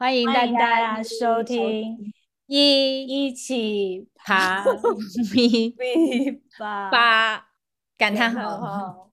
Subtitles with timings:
[0.00, 2.10] 欢迎大家家收听
[2.46, 4.64] 一一起爬
[5.34, 7.36] 咪咪吧吧，
[7.98, 9.10] 感 感叹号，号，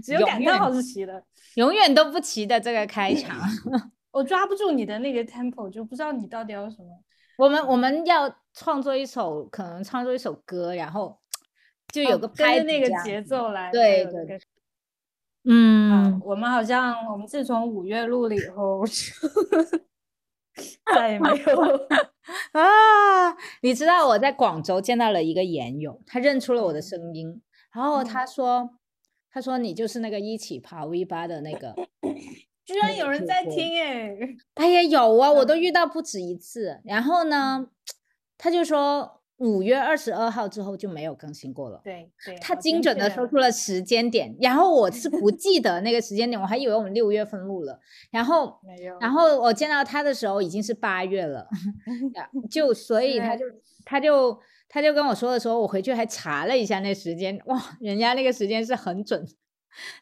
[0.00, 1.24] 只有感叹号是齐的。
[1.56, 3.36] 永远都不齐的这个开场。
[4.12, 6.86] 我抓不住你的那个 tempo，就不知道你到底要什么。
[7.36, 11.18] 我们我们要创作一首，可能创作一首歌，然后
[11.88, 13.72] 就有哦个拍子跟着那个节奏来。
[13.72, 14.40] 对对对
[15.46, 19.80] 嗯啊，，我们好像我们自从五月录了以后， 就
[20.94, 21.88] 再也没有。
[22.52, 27.42] 啊，你知道我在广州见到了一个研友，他认出了我的嗯声音，
[27.72, 28.70] 然后嗯他说，
[29.30, 31.74] 他说你就是那个一起爬 V 八的那个，
[32.64, 34.16] 居然有人在听哎！
[34.54, 36.80] 他也有啊，我都嗯遇到不止一次。
[36.84, 37.66] 然后呢，
[38.38, 41.80] 他就说五月二十二号之后就没有更新过了。
[41.82, 51.48] 对对，他精准的说出了时间点，然后我是不记得那个时间点，我还以为我们六月份录了，然后没有，然后我见到他的时候已经是八月了，
[52.50, 53.44] 就 所以他就
[53.84, 59.26] 他就他就跟我说的时候，我回去还查了一下那时间，哇，人家那个时间是很准，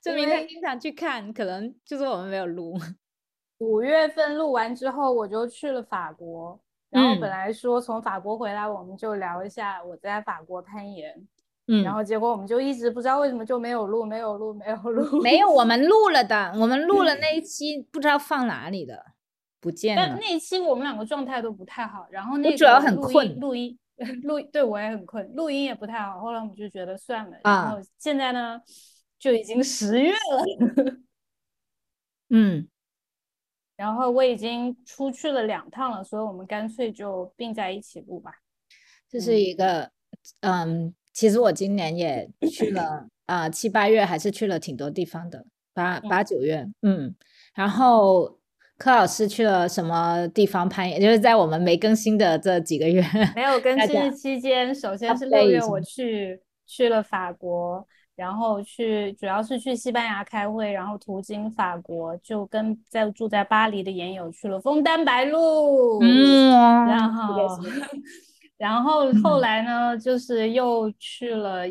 [0.03, 2.77] 证明他经常去看，可能就是我们没有录。
[3.59, 6.61] 五月份录完之后，我就去了法国。
[6.91, 11.27] 然后本嗯来说从法国回来，我们就聊一下我在法国攀岩。
[11.71, 15.21] 嗯，然后结果我们就一直不知道为什么就没有录，没有录，没有录。
[15.21, 19.05] 没有，我们录了的，我们录了那一期，不知道放哪里的，
[19.61, 20.19] 不见但了。
[20.19, 23.79] 那一期我们两个状态都不太好，然后那主要很困录音
[24.23, 26.21] 录对我也很困，录音也不太好。
[26.21, 28.59] 后来我们就觉得算了，然啊后现在呢
[29.19, 30.97] 就已经十月了，
[32.31, 32.67] 嗯，
[33.79, 38.33] 然后我已经出去了两趟了，所以我们干脆就并在一起录吧。
[39.09, 39.89] 这是一个，
[40.41, 47.15] 嗯，其实我今年也去了啊、 七八月还是去了挺多地方的，八八九月，嗯，
[47.55, 48.41] 然后
[48.77, 51.01] 柯老师去了什么地方攀岩？
[51.01, 53.01] 就是在我们没更新的这几个月，
[53.37, 57.87] 没有更新的期间，首先是六月我去去了法国，
[58.19, 66.51] 然后去主要是去西班牙开会，然后途经法国，就跟在住在巴黎的研友去了枫丹白露，嗯，
[66.91, 67.61] 然后
[68.57, 71.63] 然后后来呢，就是又去了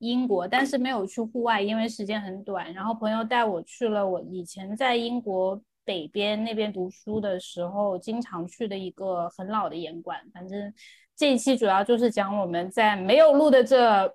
[0.00, 2.70] 英国，但是没有去户外，因为时间很短。
[2.74, 10.20] 然后朋友带我去了我以前在英国北边那边读书的时候经常去的一个很老的岩馆。
[10.34, 10.70] 反正
[11.16, 14.06] 这一期主要就是讲我们在没有录的这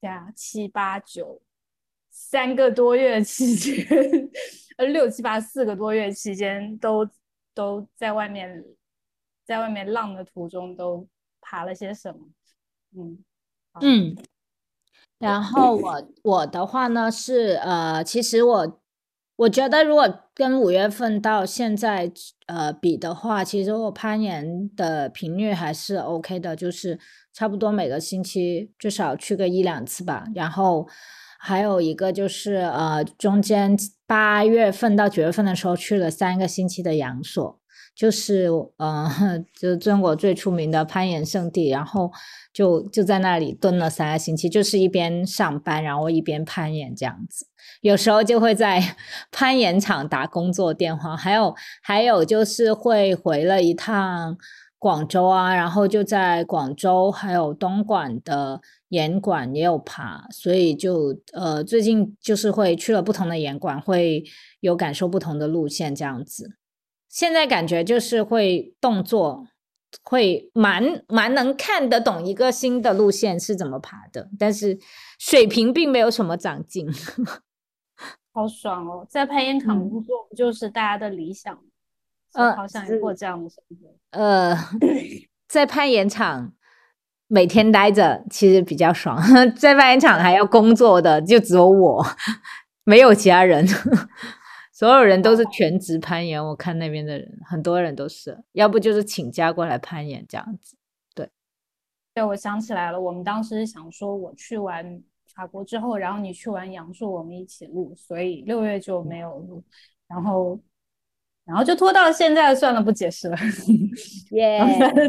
[0.00, 1.40] 呀七八九
[2.10, 3.86] 三个多月期间，
[4.78, 7.08] 呃六七八四个多月期间都
[7.54, 8.64] 都在外面
[9.44, 11.06] 在外面浪的途中都
[11.40, 12.28] 爬了些什么？
[12.96, 13.24] 嗯
[13.80, 14.16] 嗯，
[15.18, 18.79] 然后我我的话呢是呃，其实我
[19.40, 22.12] 我觉得如果跟五月份到现在
[22.46, 26.98] 呃比的话，其实我攀岩的频率还是 OK 的，就是
[27.32, 30.24] 差不多每个星期至少去个一两次吧。
[30.34, 30.86] 然后
[31.38, 33.74] 还有一个就是呃，中间
[34.06, 37.58] 八月份到九月份的时候去了三个星期的阳朔。
[37.96, 39.10] 就是呃，
[39.58, 42.10] 就中国最出名的攀岩圣地，然后
[42.52, 47.46] 就就在那里蹲了三个星期，就是一边上班，然后一边攀岩这样子。
[47.80, 48.96] 有时候就会在
[49.32, 54.36] 攀岩场打工作电话，还有还有就是会回了一趟
[54.78, 64.24] 广州啊，然后就在广州还有东莞的岩馆也有爬，所以就呃最近就是会去了不同的岩馆，会
[64.60, 66.56] 有感受不同的路线这样子。
[67.08, 69.46] 现在感觉就是会动作，
[70.02, 74.78] 会蛮蛮能看得懂一个新的路线是怎么爬的，但是
[75.18, 76.86] 水平并没有什么长进。
[78.40, 79.06] 好爽哦！
[79.08, 81.62] 在攀岩场嗯工作不就是大家的理想吗？
[82.32, 83.94] 所以呃好想是过这样的生活。
[84.18, 84.56] 呃，
[85.46, 86.52] 在攀岩场
[87.26, 89.20] 每天待着其实比较爽，
[89.56, 92.02] 在攀岩场还要工作的就只有我，
[92.84, 93.66] 没有其他人。
[94.72, 100.78] 所有人都是全职攀岩，我看那边的人，很多人都是，要不就是请假过来攀岩这样子。
[101.14, 105.02] 对，我想起来了，我们当时想说，我去完
[105.40, 109.64] 法国之后，然后你去完阳朔，我们一起录，所以六月就没有录，
[110.06, 110.60] 然后，
[111.46, 113.36] 然后就拖到现在，算了，不解释了，
[114.32, 114.60] 耶、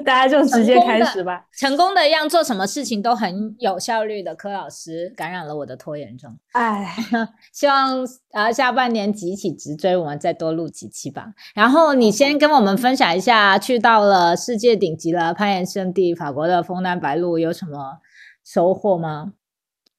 [0.06, 1.46] 大家就直接开始吧。
[1.60, 6.34] 成功的让做什么事情都很有效率的柯老师感染了我的拖延症。
[6.54, 6.96] 哎，
[7.52, 11.34] 希望啊下半年急起直追，我们再多录几期吧。
[11.54, 17.98] 然后你先跟我们分享一下，去到了世界顶级的攀岩圣地法国的枫丹白露有什么
[18.46, 19.34] 收获吗？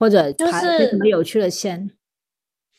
[0.02, 1.88] 或者就爬了些什是么有趣的线？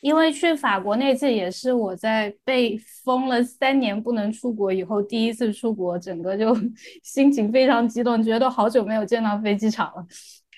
[0.02, 6.54] 因为去法国那次也是我在被封了三年不能出国以后第一次出国，整个就
[7.02, 10.06] 心情非常激动，觉得好久没有见到飞机场了。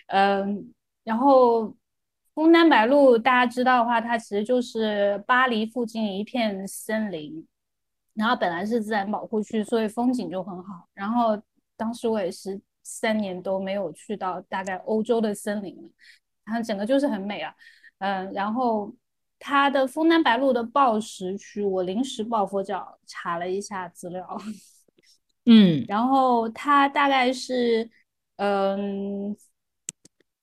[0.09, 0.73] 嗯，
[1.05, 1.73] 然后
[2.35, 7.47] 枫丹白露大家知道的话，它其实就是巴黎附近一片森林，
[8.15, 10.89] 然后本来是自然保护区，所以风景就很好。
[10.95, 11.41] 然后
[11.77, 15.89] 当时我也是三年都没有去到大概欧洲的森林了，
[16.63, 17.55] 整个就是很美啊。
[17.99, 18.95] 嗯，然后。
[19.39, 24.27] 它的枫丹白露的报时区，我临时抱佛脚查了一下资料，
[25.45, 27.89] 嗯，然后它大概是，
[28.37, 29.37] 嗯，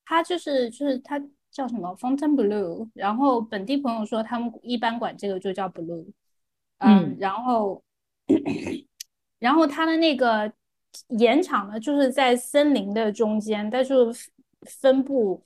[0.06, 1.20] 它就是就是它
[1.50, 6.06] 叫什么 Fountain Blue，然后本地朋友说他们一般管这个就叫 Blue，
[6.78, 7.84] 嗯，然后，
[9.40, 10.54] 然后它的那个
[11.18, 13.96] 盐场呢，就是在森林的中间，但是
[14.68, 15.44] 分布。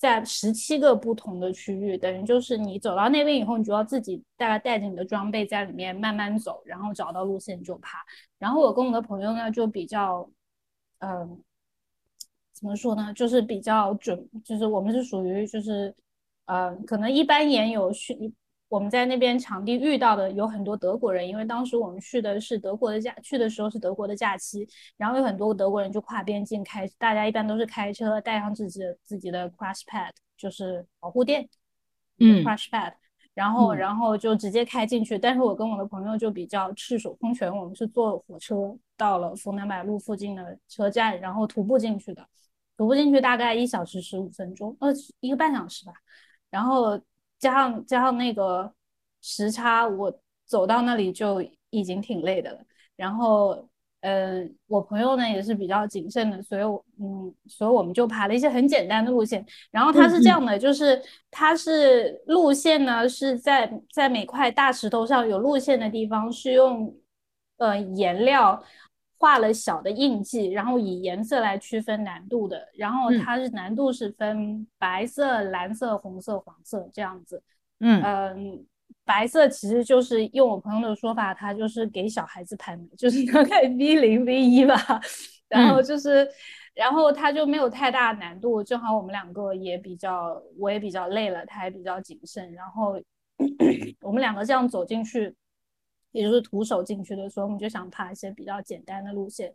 [0.00, 7.98] 在十七个不同的区域，等于就是你走到那边以后，你就要自己大概带着你的装备在里面慢慢走，然后找到路线就爬。
[8.38, 10.26] 然后我跟我的朋友呢，就比较，
[11.00, 11.38] 嗯，
[12.54, 15.94] 怎么说呢，就是比较准，就是我们是属于就是，
[16.46, 18.34] 呃，可能一般也有训。
[18.70, 24.64] 我们在那边场地遇到的有很多德国人，因为当时我们去的是德国的假，去的时候是德国的假期，
[24.96, 31.48] 然后有很多德国人就跨边境开，大家一般都是开车带上自己的自己的 crash pad，就是保护垫，
[32.20, 32.92] 嗯，crash pad，
[33.34, 35.18] 然后然后就直接开进去。
[35.18, 42.24] 但是我跟我的朋友就比较赤手空拳，我们是坐火车到了枫丹白露附近的车站，然后徒步进去的，
[42.76, 45.92] 徒步进去大概一小时十五分钟，呃，一个半小时吧，
[46.50, 47.00] 然后。
[47.40, 48.72] 加上加上那个
[49.20, 52.58] 时差，我走到那里就已经挺累的了。
[52.94, 53.68] 然后，
[54.02, 56.62] 嗯，我朋友呢也是比较谨慎的，所以，
[57.02, 59.44] 嗯，所以我们就爬了一些很简单的路线。
[59.70, 66.94] 然后它是这样的，就是它是路线呢是在在每块大石头上有路线的地方是用
[67.56, 68.62] 呃颜料。
[69.20, 72.66] 画了小的印记，然后以颜色来区分难度的。
[72.72, 77.42] 然后它是难度是分白色、蓝色、红色、黄色这样子。
[77.80, 78.66] 嗯嗯，
[79.04, 84.74] 白色其实就是用我朋友的说法，它就是给小孩子拍的，就是大概 V 零 V 一吧。
[85.48, 86.26] 然后就是，
[86.72, 88.64] 然后它就没有太大难度。
[88.64, 92.50] 正好我们两个也比较，我也比较累了，他也比较谨慎。
[92.54, 92.98] 然后
[94.00, 95.36] 我们两个这样走进去。
[96.12, 99.52] 也就是徒手进去的时候，我们就想爬一些比较简单的路线，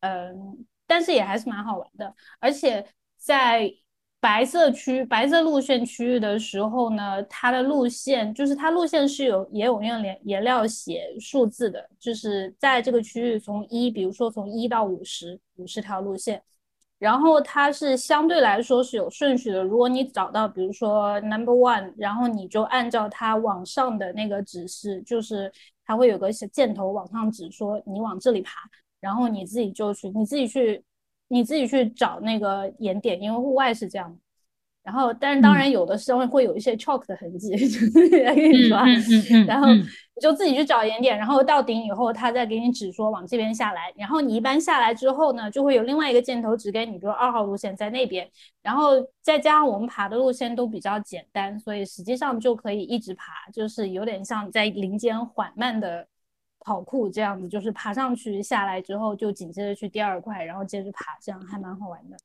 [0.00, 2.14] 嗯，但是也还是蛮好玩的。
[2.38, 2.84] 而且
[3.16, 3.72] 在
[4.20, 16.42] 白色区、白色路线区域的时候呢，它的路线就是它路线是有也有用颜颜料写数字的，就是在这个区域从一，比如说从一到五十，五十条路线。
[16.98, 19.64] 然后它是相对来说是有顺序的。
[19.64, 25.50] 如果你找到，比如说 number one，然后你就按照它往上的那个指示，就是
[25.90, 28.60] 它会有个箭头往上指，说你往这里爬，
[29.00, 30.80] 然后你自己就去，你自己去，
[31.26, 34.16] 你自己去找那个岩点，因为户外是这样。
[34.82, 38.78] 然后，但是当然有的时候会有一些 chalk 的痕迹， 就是跟你说，
[39.46, 39.84] 然后你
[40.22, 43.92] 就自己去找岩点，然后到顶以后，他再给你指说往这边下来。
[43.94, 48.26] 然后你一般下来之后呢，就会有另外一个箭头指给你，比如二号路线在那边。
[48.62, 48.92] 然后
[49.22, 56.06] 再加上我们爬的路线都比较简单，所以实际上就可以一直爬，就是有点像在林间缓慢的
[56.60, 62.16] 跑酷这样子，就是爬上去下来之后就紧接着去第二块，然后接着爬，这样还蛮好玩的。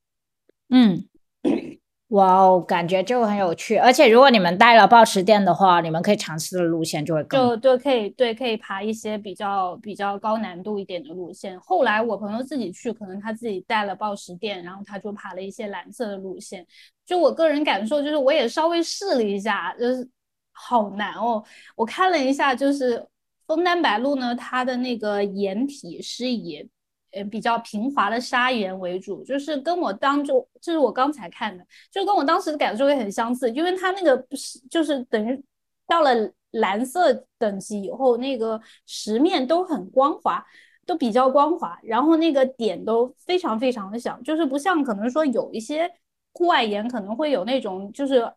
[0.69, 1.05] 嗯。
[2.15, 11.59] 哇哦，感觉就很有趣，而且如果你们带了报时垫的话，你们可以尝试的路线就会更就对，可以对，可以爬一些比较比较高难度一点的路线。
[11.59, 16.65] 后来我朋友自己去，可能他自己带了报时垫，然后他就爬了一些蓝色的路线。
[17.05, 20.09] 就我个人感受，就是我也稍微试了一下，就是
[20.53, 21.43] 好难哦。
[21.75, 23.05] 我看了一下，就是
[23.45, 26.69] 枫丹白露呢，它的那个岩体是以。
[27.15, 35.41] 呃，比较平滑的砂岩为主，就是跟我当就就是我刚才看的，就跟我当时的感受也很相似，因为它那个是就是等于
[35.87, 36.11] 到了
[36.51, 40.45] 蓝色等级以后，那个石面都很光滑，
[40.85, 45.89] 都比较光滑，然后那个点都非常非常的小，就是不像可能说有一些
[46.33, 48.29] 户外岩可能会有那种就是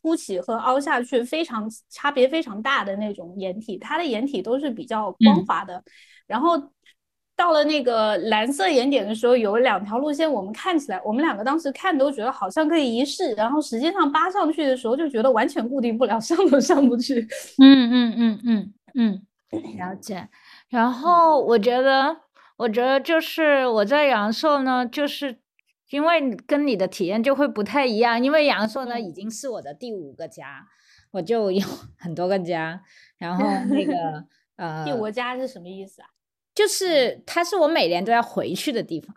[0.00, 5.82] 凸起和凹下去非常差别非常大的那种岩体，它的岩体都是比较光滑的，
[6.28, 6.70] 然后。
[7.34, 17.26] 到了那个蓝色岩点的时候，有两条路线，我们看起来，我们两个当时看都觉得好像可以一试，然后实际上扒上去的时候就觉得完全固定不了， 上都上不去。
[17.58, 19.22] 嗯嗯嗯嗯嗯，
[19.76, 20.28] 了解。
[20.68, 22.16] 然后我觉得，
[22.56, 25.38] 我觉得就是我在阳朔呢，就是
[25.90, 28.22] 因为跟你的体验就会不太一样。
[28.22, 30.66] 因为阳朔呢已经是我的第五个家，
[31.10, 31.66] 我就有
[31.98, 32.80] 很多个家，
[33.18, 34.24] 然后那个
[34.56, 36.08] 呃，第五个家是什么意思啊？
[36.54, 39.14] 就是它是我每年都要回去的地方。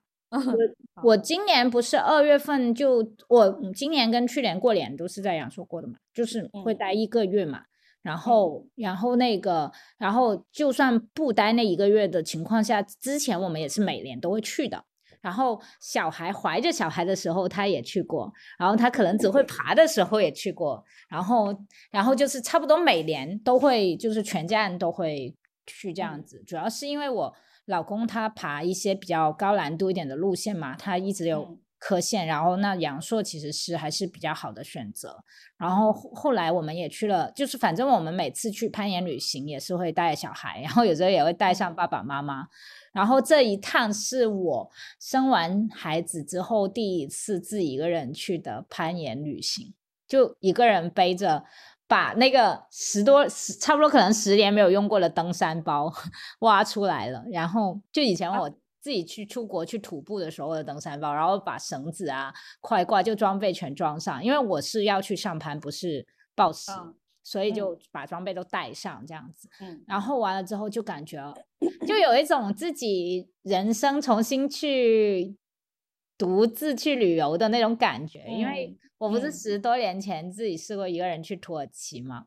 [1.04, 2.98] 我今年不是二月份就
[3.30, 7.62] 我今年跟去年过年都是在阳朔过的嘛，就是会待一个月嘛。
[8.02, 14.84] 然后，然后那个，然后就算不待那一个月的情况下，之前我们也是每年都会去的。
[15.22, 18.32] 然后小孩怀着小孩的时候，他也去过。
[18.60, 20.84] 然后他可能只会爬的时候也去过。
[21.10, 21.48] 然后，
[21.90, 25.34] 然后就是差不多每年都会，就是全家人都会
[25.66, 26.44] 去这样子。
[26.46, 31.58] 主要是因为我老公他爬一些比较高难度一点的路线嘛，他一直有。
[31.78, 35.24] 科线，然后那阳朔其实是还是比较好的选择。
[35.56, 42.48] 然后后来我们也去了，就是反正我们每次去攀岩旅行也是会带小孩，然后有时候也会带上爸爸妈妈。
[42.92, 49.76] 然后这一趟是我生完孩子之后第一次自己一个人去的攀岩旅行，
[50.08, 51.44] 就一个人背着
[51.88, 55.94] 把那个十多十差不多可能十年没有用过的登山包
[56.40, 57.24] 挖出来了。
[57.32, 58.52] 然后就以前我。
[58.86, 66.72] 自己去出国去徒步的时候的登山包，然后把绳子啊、快挂就装备全装上，因为我是要去上攀，不是暴食，
[67.24, 69.50] 所以就把装备都带上这样子。
[69.60, 71.34] 嗯，然后完了之后就感觉，
[71.88, 75.36] 就有一种自己人生重新去
[76.18, 82.26] 独自去旅游的那种感觉，因为我不是十多年前自己试过一个人去土耳其嘛。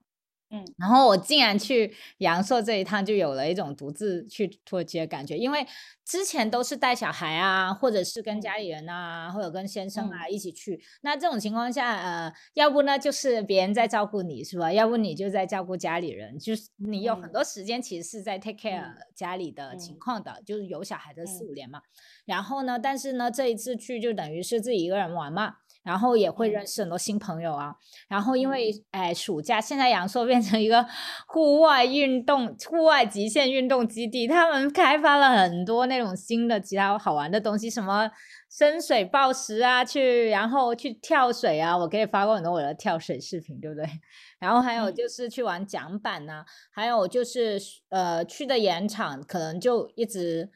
[0.50, 5.36] 嗯，然后我竟然去阳朔这一趟，就有了一种独自去土耳其的感觉。
[5.36, 5.66] 因为
[6.06, 10.82] 之前都是带小孩啊，或者是跟家里人啊，或者跟先生啊一起去。
[11.02, 14.72] 那这种情况下，呃，要不呢就是别人在照顾你，是吧？
[14.72, 21.82] 要不你就在照顾家里人，就是你有很多时间其实是在 take care 家里的情况的，就是有小孩的四五年嘛。
[22.24, 25.56] 然后呢，但是呢，这一次去就等于是自己一个人玩嘛。
[25.82, 27.74] 然后也会认识很多新朋友啊。
[28.08, 30.84] 然后因为哎，暑假现在阳朔变成一个
[31.26, 38.10] 户外运动、户外极限运动基地，他们开发了很多那种新的其他好玩的东西，什么
[38.50, 43.86] 深水暴食啊，去然后去跳水啊，我给你发过很多我的跳水视频，对不对？
[44.40, 47.58] 然后还有就是去玩桨板呐，还有就是
[47.88, 50.50] 呃去的盐场，可能就一直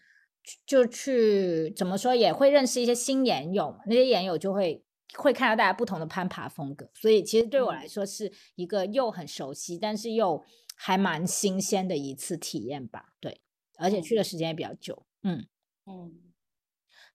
[0.66, 4.82] 就去怎么说，也会认识一些新岩友，那些岩友就会。
[5.18, 10.42] 会看到大家不同的攀爬风格，所以其实对我来说是一个又很熟悉，但是又
[10.74, 13.14] 还蛮新鲜的一次体验吧。
[13.20, 13.40] 对，
[13.76, 15.04] 而且去的时间也比较久。
[15.22, 15.46] 嗯
[15.86, 16.12] 嗯，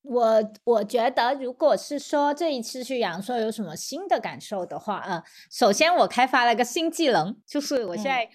[0.01, 8.29] 我我觉得如果是说这一次去阳朔有什么新的感受的话，嗯，首先我开发了个新技能，就是我现在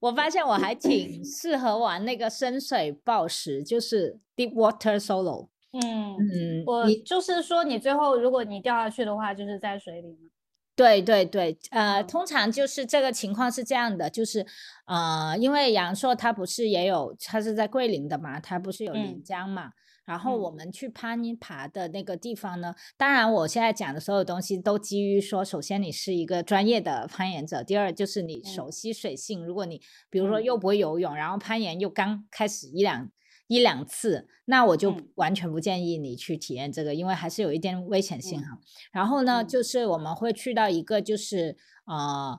[0.00, 5.48] 我发现我还挺适合玩那个深水暴食，就是 deep water solo。
[5.72, 10.30] 嗯嗯，我就是说，你最后如果你掉下去的话，就是在水里吗？
[10.74, 14.46] 对对对，呃，通常就是这个情况是这样的，就是
[14.86, 19.72] 呃，因为阳朔它不是也有，它是在桂林的嘛，它不是有临江嘛，
[20.04, 33.10] 然后我们去攀爬的那个地方呢，当然我现在讲的所有东西都基于说，首先你是一个专业的攀岩者，第二就是你熟悉水性，如果你比如说又不会游泳，然后攀岩又刚开始一两。
[33.48, 38.60] 一两次，那我就完全不建议你去体验这个，因为还是有一点危险性哈。
[38.92, 42.38] 然后呢，就是我们会去到一个，就是呃。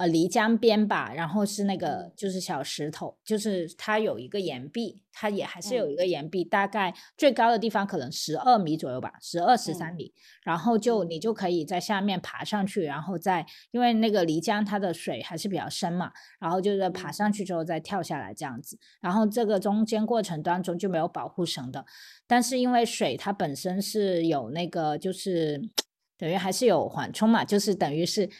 [0.00, 10.10] 呃，漓江边吧，然后是那个就是小石头，就是它有一个岩壁，它也还是有一个岩壁，大概最高的地方可能十二米左右吧，十二十三米，
[10.42, 21.84] 然后就你就可以在下面爬上去，然后再因为那个漓江它的水还是比较深嘛，然后就是爬上去之后再跳下来这样子，然后这个中间过程当中就没有保护绳的，
[22.26, 25.60] 但是因为水它本身是有那个就是
[26.16, 28.30] 等于还是有缓冲嘛，就是等于是。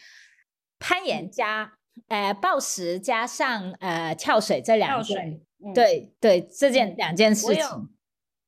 [0.81, 1.71] 攀岩加
[2.07, 5.39] 呃暴食加上呃跳水这两件，
[5.75, 7.63] 对对，这件两件事情。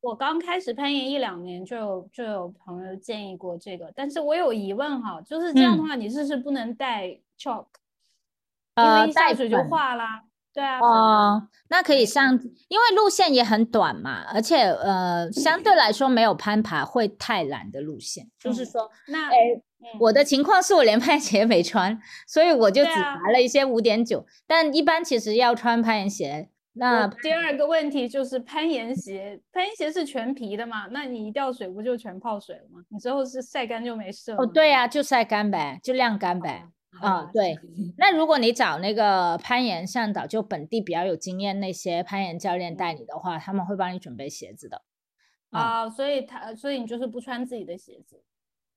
[0.01, 7.07] 我刚开始攀岩一两年，就有就有朋友建议过这个，但是我有疑问哈，就是这样的话，你是不是不能带
[7.39, 7.67] chalk？
[8.75, 10.23] 因为下水就化啦。
[10.51, 10.79] 对啊。
[10.79, 12.33] 哦，那可以上，
[12.67, 19.29] 因为路线也很短嘛，而且呃相对来说没有攀爬会太难的路线，就是说那。
[19.99, 24.25] 我的情况是我连攀岩鞋没穿，所以我就只爬了一些五点九。
[24.47, 26.49] 但一般其实要穿攀岩鞋。
[26.75, 30.87] 那第二个问题就是攀岩鞋，攀岩鞋是全皮的嘛？
[30.87, 32.83] 那你一掉水不就全泡水了吗？
[32.89, 34.37] 你之后是晒干就没事了。
[34.39, 36.65] 哦，对呀，就晒干呗，就晾干呗。
[36.99, 37.59] 啊，对。
[37.97, 44.81] 那如果你找那个攀岩向导，就本地比较有经验那些攀岩教练带你的话，他们会帮你准备鞋子的。
[45.51, 48.23] 啊，所以他所以你就是不穿自己的鞋子。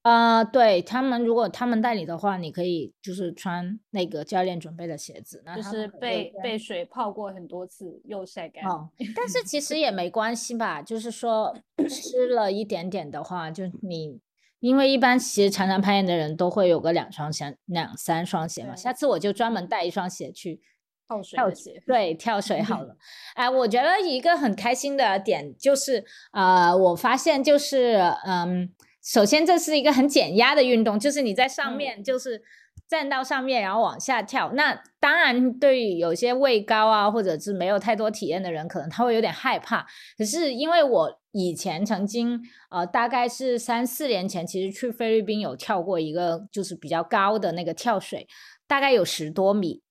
[0.06, 8.64] 啊，对他们，如果他们带你的话，你可以就是穿那个教练准备的鞋子，就是被被水泡过很多次又晒干。
[8.66, 11.52] 哦，但是其实也没关系吧，就是说
[11.88, 14.20] 湿了一点点的话，就你
[14.60, 20.60] 因为一般其实常常攀岩的人都会有个两双鞋、两三双鞋嘛，下次我就专门带一双鞋去
[21.08, 22.96] 跳水跳水，对，跳水好了。
[23.34, 28.72] 哎，我觉得一个很开心的点就是，呃，我发现就是，嗯。
[29.06, 32.42] 首先，这是一个很减压的运动，就是你在上面，就是
[32.88, 34.50] 站到上面，然后往下跳。
[34.54, 39.86] 那当然，对于有些畏高啊，或者是没有太多体验的人，可能他会有点害怕。
[40.18, 48.26] 可是因为我以前曾经，呃，大概是三四年前，其实去菲律宾有跳过一个就是比较高的那个跳水，
[48.66, 49.82] 大概有十多米，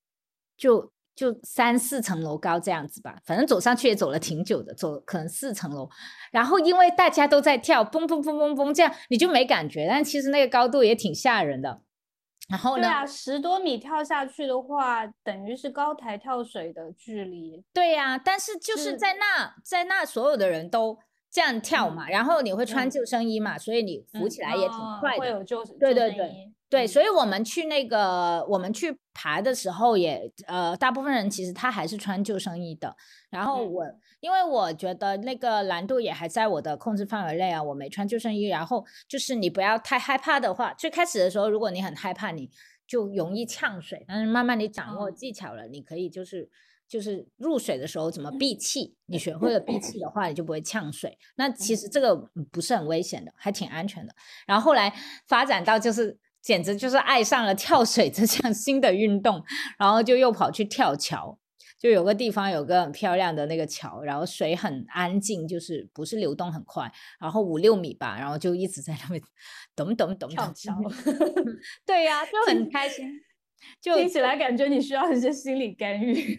[0.57, 0.91] 就。
[1.15, 5.89] 就三四层楼高这样子吧，反正走上去也走了挺久的，走可能四层楼。
[6.31, 11.81] 然后因为大家都在跳，嘣嘣嘣嘣嘣，这样你就没感觉，但其实那个高度也挺吓人的。
[12.49, 12.83] 然后呢？
[12.83, 17.63] 对啊，十多米跳下去的话，等于是高台跳水的距离。
[17.73, 20.99] 对呀，但是就是在那，在那所有的人都
[21.31, 25.19] 这样跳嘛，然后你会穿救生衣嘛，所以你浮起来也挺快的。
[25.19, 26.51] 会有救对对对。
[26.67, 32.93] 对，所以我们去那个，我们去爬的时候也，呃，大部分人其实他还是穿救生衣的。
[33.29, 33.85] 然后我，
[34.19, 38.47] 因为我觉得那个难度也还在我的控制范围内啊，我没穿救生衣。
[38.47, 42.49] 然后就是你不要太害怕的话，最开始的时候，如果你很害怕，你
[42.87, 44.03] 就容易呛水。
[44.07, 46.49] 但是慢慢你掌握技巧了，你可以就是
[46.89, 51.17] 就是入水的时候怎么闭气，你学会了闭气的话，你就不会呛水。
[51.35, 52.15] 那其实这个
[52.51, 54.15] 不是很危险的，还挺安全的。
[54.47, 54.91] 然后后来
[55.27, 56.17] 发展到就是。
[56.45, 59.43] 简直就是爱上了跳水这项新的运动，
[59.79, 61.39] 然后就又跑去跳桥，
[61.79, 69.21] 就有个地方有个很漂亮的那个桥，然后水很安静，就是不是流动很快，然后五六米吧，然后就一直在那边
[69.75, 70.79] 咚咚咚跳桥，
[71.83, 73.09] 对呀， 就很开心。
[73.81, 76.35] 就听起来感觉你需要一些心理干预，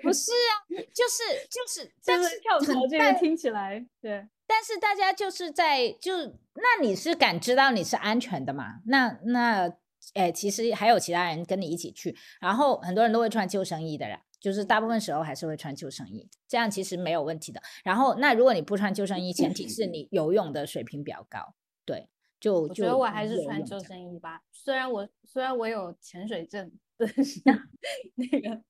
[0.00, 6.16] 不是啊，就是就是， 但是跳槽这个听起来对，但是大家就是在就
[6.54, 8.80] 那你是感知到你是安全的嘛？
[8.86, 9.72] 那那
[10.14, 17.62] 哎，其实还有其他人跟你一起去，然后很多人都会穿救生衣的啦，就是大部分时候还是会穿救生衣，这样其实没有问题的。
[17.84, 22.08] 然后那如果你不穿救生衣，前提是你游泳的水平比较高，对。
[22.40, 27.42] 就我觉得我还是穿救生衣吧，虽然我虽然我有潜水证， 但是
[28.14, 28.62] 那个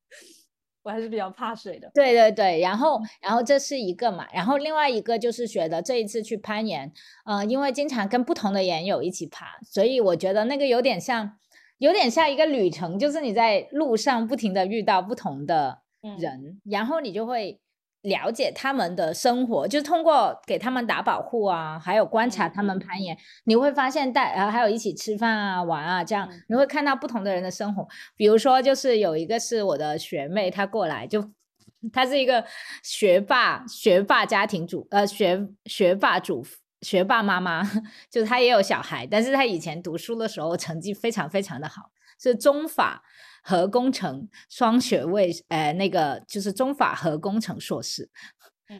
[0.83, 1.91] 我还是比较怕水的。
[1.95, 6.93] 对对对，然后然后这是一个嘛，然后另外一个就是觉得这一次去攀岩，
[7.25, 11.39] 呃，因为经常跟不同的岩友一起爬，所以我觉得那个有点像，
[11.79, 15.81] 有点像一个旅程，就是你在路上不停的遇到不同的
[16.19, 17.61] 人，然后你就会。
[18.03, 27.87] 了解他们的生活，就是通过给他们打保护啊，还有观察他们攀岩，你会发现带呃还有一起吃饭啊、玩啊，这样你会看到不同的人的生活。
[28.17, 31.29] 比如说，就是有一个是我的学妹，她过来就，
[31.93, 32.45] 她是一个
[32.83, 36.47] 学霸，学霸家庭主呃学学霸主
[36.83, 37.63] 学霸妈妈，
[38.09, 43.03] 就是她也有小孩，但是她以前读书的时候成绩非常非常的好，是中法。
[43.49, 48.11] 核工程双学位，呃，那个就是中法核工程硕士。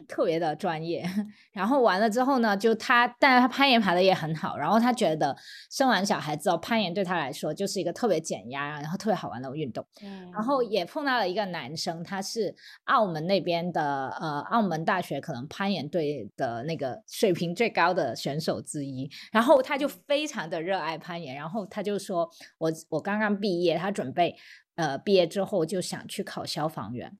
[0.07, 1.03] 特别的专业，
[1.51, 5.35] 然后完了之后呢，就他，但是他攀岩爬的也很好，然后他觉得
[5.71, 9.85] 生完小孩之后，攀岩对他来说就是一个特别减压，然后特别好玩的运动。
[10.01, 24.35] 嗯，然后也碰到了一个男生，他是澳门那边的，呃，澳门大学可能攀岩队的那个水平最高的选手之一，然后他就非常的热爱攀岩，然后他就说，我我刚刚毕业，他准备，
[24.75, 27.17] 呃，毕业之后就想去考消防员。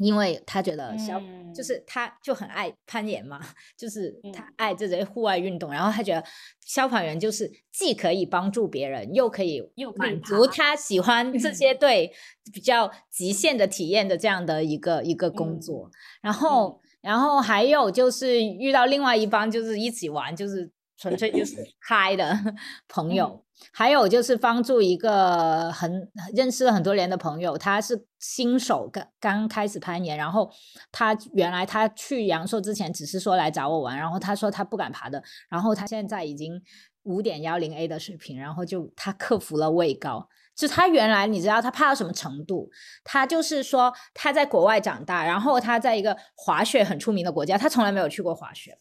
[0.00, 1.22] 因为他觉得消
[1.54, 3.40] 就是他就很爱攀岩嘛，
[3.76, 4.50] 就是他。
[4.56, 6.22] 爱这些户外运动，然后他觉得
[6.66, 9.62] 消防员就是既可以帮助别人，又可以
[9.96, 11.50] 满足他喜欢这。
[11.60, 12.10] 些对
[12.54, 15.90] 比较极限的体验的这样的一个一个工作。
[16.22, 22.38] 然后，然后还有就是遇到另外一帮就是一起玩，就是纯粹就是嗨的
[22.86, 23.44] 朋友。
[23.74, 30.50] 还有就是帮助一个很认识了很多年的朋友，他是新手，刚刚开始攀岩，然后
[30.90, 36.58] 他原来他去阳朔之前只是说来找我玩，然后他说他不敢爬的，然后他现在已经
[37.02, 42.70] 五点幺零 A 的水平，然后就他克服了畏高，就他原来你知道他怕到什么程度？
[43.04, 48.78] 他就是说他在国外长大，然后他在一个滑雪很出名的国家，他从来没有去过滑雪，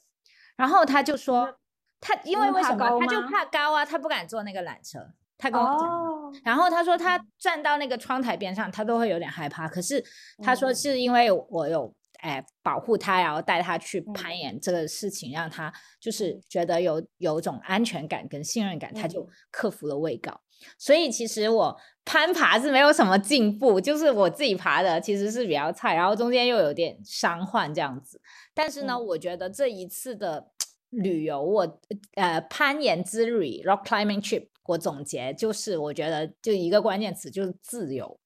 [0.56, 1.59] 然后他就说。
[2.02, 3.00] 他因为为什么？
[3.00, 5.00] 他就怕高啊，他不敢坐那个缆车。
[5.42, 9.70] 他跟我讲，然后他说他站到那个窗台边上，他都会有点害怕。
[9.70, 10.04] 可是
[10.44, 20.38] 他说是因为我有哎保护他，然后带他去攀岩这个事情，让他就是觉得有有种安全感跟信任感，他就克服了畏高。
[20.78, 28.20] 所以其实我攀爬是没有什么进步，就是我自己爬的其实是比较菜，然后中间又有点伤患这样子。
[28.54, 30.52] 但是呢，我觉得这一次的
[30.90, 31.80] 旅游，我
[32.16, 38.20] 呃攀岩之旅 （rock climbing trip），我总结就是，我觉得就一个关键词就是自由，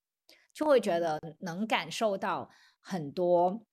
[0.54, 2.50] 就会觉得能感受到
[2.82, 3.64] 很多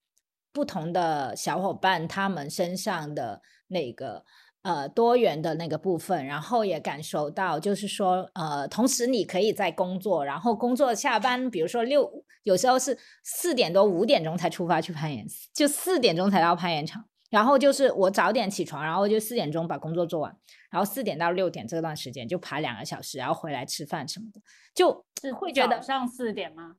[0.53, 4.25] 不同的小伙伴他们身上的那个。
[4.63, 20.37] 呃，多元的那个部分，然后也感受到，就是说，呃，同时你可以在工作，然后工作下班，比如说六，有时候是四点多五点钟才出发去攀岩，就四点钟才到攀岩场，然后就是我早点起床，然后就四点钟把工作做完，
[20.71, 24.41] 然后四点到六点这段时间就爬两个小时，然后回来吃饭什么的，
[24.75, 26.77] 就是会觉得上四点吗？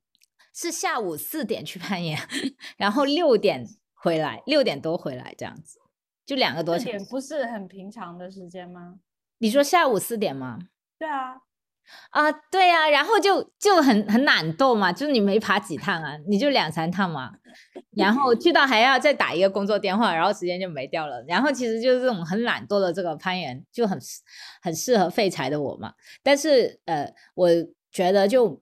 [0.53, 2.19] 是下午四点去攀岩，
[2.77, 5.79] 然后六点回来，六点多回来这样子。
[6.25, 8.99] 就两个多小时，不是很平常的时间吗？
[9.39, 10.59] 你说下午四点吗？
[10.99, 11.35] 对啊，
[12.09, 17.31] 啊，对呀，然后就就很很懒惰嘛，就是你没爬几趟啊，你就两三趟嘛，
[17.95, 21.23] 然后去到还要再打一个工作电话，然后时间就没掉了。
[21.27, 23.99] 然后其实就是这种很懒惰的这个攀岩，就很
[24.61, 25.93] 很适合废柴的我嘛。
[26.21, 27.49] 但是呃，我
[27.91, 28.61] 觉得就，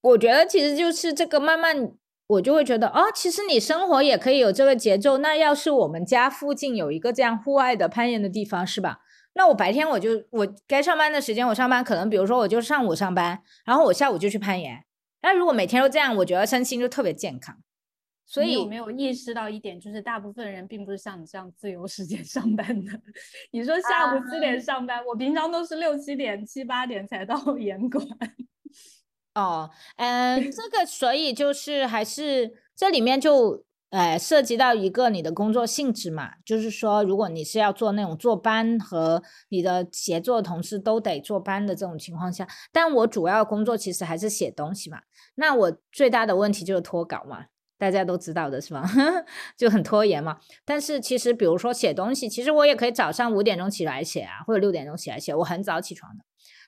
[0.00, 1.92] 我觉得其实就是这个慢慢。
[2.28, 5.18] 我就会觉得哦，其实你生活也可以有这个节奏。
[5.18, 9.00] 那要是我们家附近有一个这样户外的攀岩的地方，是吧？
[9.34, 14.84] 那我白天我就我该上班的时间我上班，可能比如说我就上午上班，然后我下午就去攀岩。
[15.22, 17.56] 那如果每天都这样，我觉得身心就特别健康。
[18.24, 22.92] 所以有没有意识到一点，就是大部分人并不是像你这样自由时间 上班的。
[23.50, 28.06] 你说下午四点上班，我平常都是六七点、七八点才到 岩馆。
[29.34, 45.00] 哦，嗯，这个所以就是还是这里面就，呃，涉及到一个你的工作性质嘛，就是说，如果你是要做那种坐班和你的协作同事都得坐班的这种情况下，但我主要工作其实还是写东西嘛，
[45.34, 47.44] 那我最大的问题就是脱稿嘛，
[47.76, 48.82] 大家都知道的是吧？
[49.58, 50.38] 就很拖延嘛。
[50.64, 56.24] 但是其实比如说写东西，其实我也可以早上五点钟起来写啊，或者六点钟起来写，我很早起床的。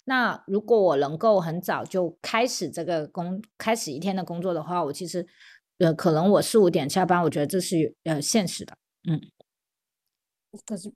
[0.06, 5.26] 那如果我能够很早就开始这个工，开始一天的工作的话，我其实，
[5.78, 8.76] 呃，可能我四五点下班，我觉得这是呃现实的，
[9.08, 9.20] 嗯。
[10.66, 10.92] 可是。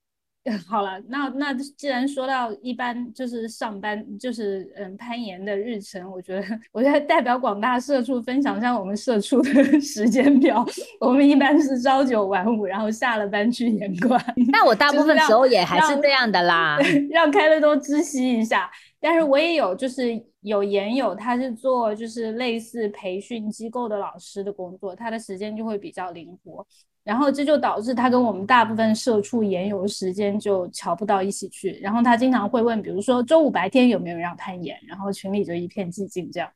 [0.67, 10.65] 好了，那那既然说到一般就是上班就是嗯攀岩的日程，我觉得我觉得代表广大社畜分享一下我们社畜的 时间表。
[11.01, 14.19] 我们一般是朝九晚五，然后下了班去岩馆。
[14.51, 16.79] 那我大部分时候也还是这样的啦，
[17.11, 18.71] 让开乐多知悉一下。
[19.01, 26.67] 但是我也有就是有研友，他是做就是类似培训机构的老师的工作，他的时间就会比较灵活。
[27.05, 31.79] 然后这就导致他跟我们大部分社畜研友时间就瞧不到一起去。
[31.81, 36.31] 然后他经常会问，比如说周五白天有没有人要攀岩，然后群里就一片寂静。
[36.31, 36.51] 这样，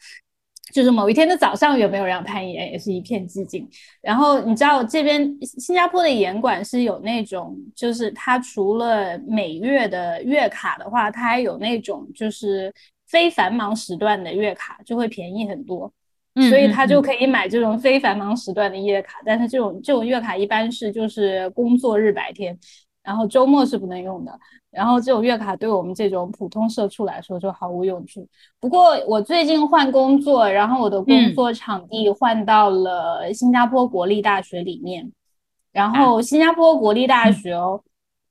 [0.73, 3.69] 就是某一天的早上有没有让攀岩，也是一片寂静。
[4.01, 12.73] 然后你知道这边新加坡的岩馆是有那种，就是它除了每月的月卡的话，它还有那种就是
[13.07, 15.93] 非繁忙时段的月卡，就会便宜很多。
[16.49, 22.59] 所以他就可以买这种非繁忙时段的月卡，但是这种这种月卡一般是就是工作日白天，
[23.03, 24.33] 然后周末是不能用的。
[24.71, 28.27] 然后这种月卡对我们这种普通社畜来说就毫无用处。
[28.59, 35.13] 不过我最近换工作，然后我的工作场地换到了新加坡国立大学里面，
[35.73, 37.83] 然后新加坡国立大学哦。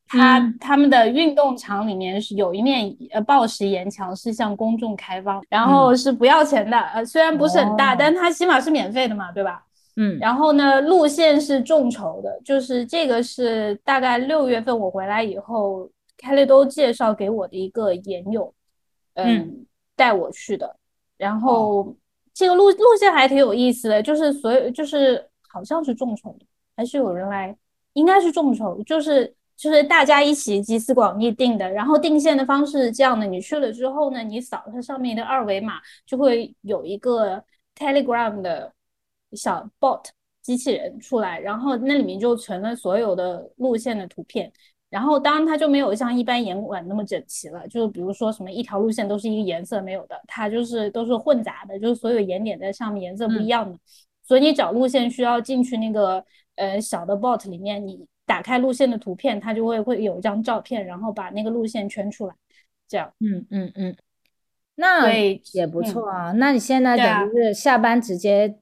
[0.07, 9.63] 他他们的运动场里面是有一面呃报石岩墙，是向公众开放，然后是不要钱的，呃虽然不是很大，但它起码是免费的嘛，对吧？
[9.95, 18.54] 嗯，然后呢，路线是众筹的，就是这个是大概六月份我回来以后，开利都介绍给我的一个研友，
[19.15, 20.75] 嗯，带我去的，
[21.17, 21.95] 然后
[22.34, 27.56] 这个路路线还挺有意思的，就是所有就是好像是众筹的，还是有人来，
[27.93, 29.34] 应该是众筹，就是。
[29.58, 35.73] 就是大家一起集思广益定的，然后定线的方式是这样的：你去了之后呢，你扫它上面的二维码，
[36.04, 37.43] 就会有一个
[37.77, 38.73] Telegram 的
[39.33, 40.03] 小 bot
[40.41, 44.51] 机器人出来，然后那里面就存了所有的路线的图片。
[44.89, 53.77] 然后当然它就没有像一般岩馆那么整齐了，就是比如说什么一条路线都是一个颜色没有的，它就是都是混杂的，就是所有岩点在上面颜色不一样的。
[54.23, 56.23] 所以你找路线需要进去那个
[56.55, 58.05] 呃小的 bot 里面，你。
[58.23, 62.33] 打开路线的图片，它就会会有一张照片，然后把那个路线圈出来，
[62.87, 63.11] 这样。
[63.19, 63.97] 嗯嗯嗯，
[64.75, 66.31] 那也不错啊。
[66.31, 68.57] 那你现在等于是下班直接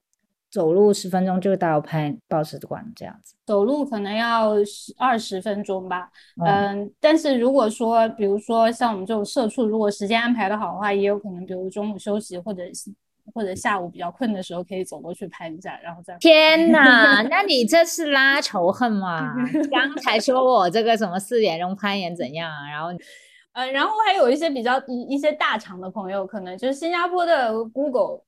[0.50, 3.34] 走路十分钟就到拍报石馆这样子。
[3.46, 6.10] 走路可能要十二十分钟吧，
[6.44, 12.92] 嗯嗯，但是如果说，比如说像我们这种社畜，如果时间安排的好的话，也有可能，比如中午休息或者是
[13.32, 19.34] 或者下午比较困的时候，可以走过去拍一下，然后再天哪， 那你这是拉仇恨吗？
[19.70, 22.88] 刚才说我这个什么四点钟攀岩怎样啊，然后
[23.52, 28.22] 呃，然后还有一些比较一一些大厂的朋友，可能就是新加坡的 Google，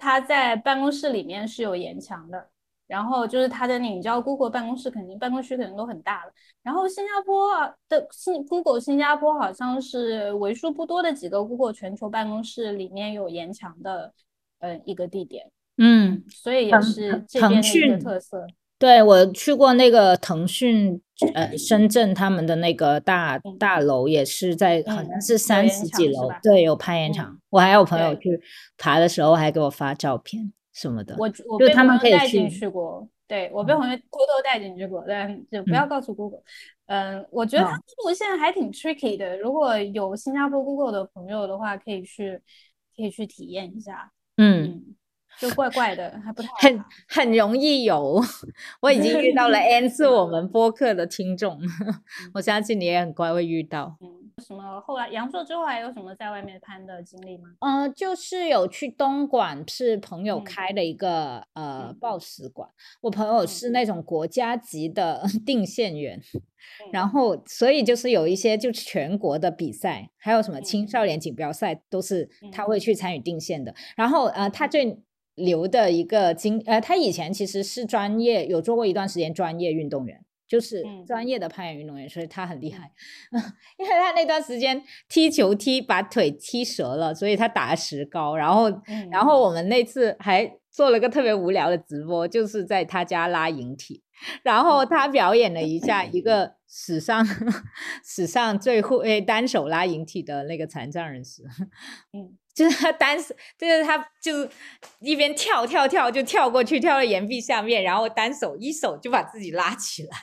[0.00, 2.48] 他在办公室里面是有岩墙的，
[2.86, 6.32] 然后就是他的那，你知道 Google 办公室肯定办公区肯定都很大了，
[6.62, 14.12] 然后新加坡啊的新 Google 新加坡好像是为数不多的几个 Google 全球办公室里面有岩墙的，
[14.58, 18.46] 呃，一个地点，嗯，所以也是这边的一个特色。
[18.80, 20.98] 对我去过那个腾讯
[21.34, 27.40] 呃深圳他们的那个大嗯大楼，也是在好像嗯是三十几楼对，有攀岩嗯场。
[27.50, 28.40] 我还有朋友去
[28.78, 31.14] 爬的时候还给我发照片什么的。
[31.18, 36.40] 我我被他们可以去友带进去过，对我被嗯朋友偷偷带进去过，但就不要告诉 Google。
[36.86, 42.40] 嗯，我觉得它嗯的路线还挺 tricky 的，如果有新加坡 Google 的朋友的话，可以去
[42.96, 44.10] 可以去体验一下。
[44.38, 44.96] 嗯，嗯，
[45.40, 46.84] 就怪怪的，还不太很好。
[47.08, 48.20] 很容易有，
[48.82, 51.58] 我已经遇到了 N 次我们播客的听众，
[52.34, 53.96] 我相信你也很快会遇到。
[54.00, 54.08] 嗯，
[54.46, 57.48] 什么后来阳朔之后还有什么在外面攀的经历吗？
[57.60, 60.44] 呃，就是有去东莞，是朋友嗯。
[60.44, 61.96] 开的一个呃嗯。
[62.00, 62.68] 报时馆。
[63.00, 63.70] 我朋友嗯是。
[63.70, 66.20] 那种国家级的 定线员，
[66.92, 73.72] 然嗯后所以就是有一些就是全国的比赛，还有什么青嗯少年锦标赛，都是他嗯会去参与定线的。
[73.96, 74.98] 然后呃，他最
[75.36, 80.24] 牛的一个经呃，他以前其实是专业有做过一段时间专业运动员。
[80.48, 82.90] 就是嗯专业的攀岩运动员，所以他很厉害。
[83.78, 88.36] 因为他那段时间踢球踢把腿踢折了，所以他打了石膏。
[88.36, 94.02] 然后，嗯然后我们那次还做了个特别无聊的直播，就是在他家拉引体，
[94.42, 97.24] 然后他表演了一下一个史上
[98.04, 101.44] 史上最会单手拉引体的那个残障人士。
[102.12, 104.48] 嗯就是他单手，就是他就
[105.00, 110.18] 一边跳跳跳就跳过去，跳到岩壁下面，然后单手一手就把自己拉起来。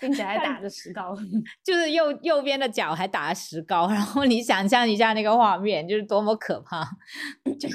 [0.00, 1.14] 并且还 打着石膏。
[1.62, 6.82] 就是右右边的脚还打了石膏，然后你想象一下那个画面，就是多么可怕。
[7.60, 7.68] 就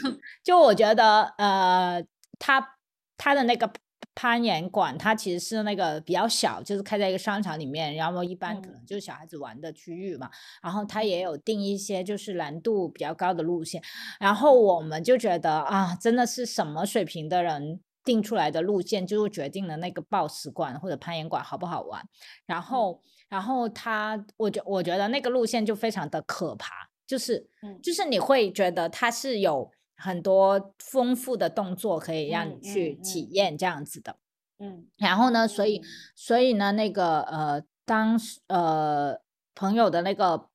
[0.44, 2.04] 就我觉得，呃，
[2.40, 2.76] 他
[3.18, 3.72] 他的那个
[4.16, 8.74] 攀岩馆，它其实是那个比较小，就是开在一个商场里面，然后一般可嗯。
[8.74, 10.30] 能就是小孩子玩的区域嘛。
[10.62, 13.82] 然后它也有定一些就是难度比较高的路线，
[14.20, 17.82] 然后我们就觉得啊，真的是什么水平的人。
[18.04, 22.04] 定出来的路线就决定了那个暴石馆或者攀岩馆好不好玩，
[22.48, 27.80] 然后，然后他，我觉我觉得那个路线就非常的可怕，就是，嗯。
[27.80, 29.70] 就是你会觉得它是有
[30.02, 34.18] 很多丰富的动作可以让你嗯去体验这样子的。
[34.58, 35.84] 嗯然后呢，所以嗯
[36.16, 39.20] 所以呢，那个呃，当时呃
[39.56, 40.50] 朋友的那个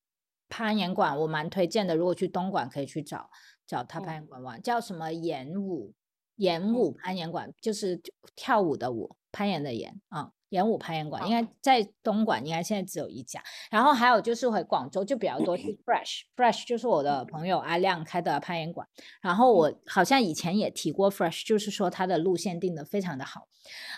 [0.49, 1.97] 攀岩馆，我蛮推荐的。
[1.97, 3.31] 如果去东莞，可以去找
[3.67, 5.93] 找他攀岩馆玩，叫什么岩舞
[6.37, 8.01] 岩舞攀岩馆，就是
[8.35, 10.33] 跳舞的舞，攀岩的岩啊。
[10.51, 13.43] 岩舞攀岩馆应该在东莞，应该现在只有一家。
[13.71, 18.87] 然后还有就是回广州就比较多，是 Fresh，Fresh 就是我的朋友阿亮开的攀岩馆。
[19.21, 23.49] 然后我好像以前也提过 Fresh，就是说它的路线定的非常的好，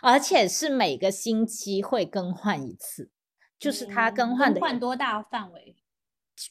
[0.03, 3.11] 而且是每个星期会更换一次，
[3.59, 5.77] 就是它更换的嗯换多大范围？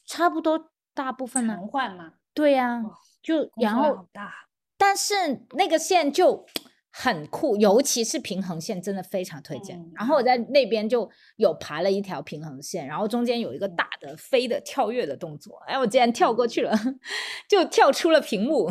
[0.06, 1.66] 差不多大部分呢常。
[1.66, 2.12] 换吗？
[2.34, 4.32] 对呀、哇就然后大。
[4.76, 5.14] 但是
[5.56, 6.46] 那个线就
[7.00, 9.78] 很酷，尤其是平衡线，真的非常推荐。
[9.78, 9.92] 嗯。
[9.94, 13.76] 然后我在那边就有爬了一条平衡线，然后中间有一个嗯。
[13.76, 16.72] 大的飞的跳跃的动作，哎，我竟然跳过去了，
[17.48, 18.68] 就跳出了屏幕。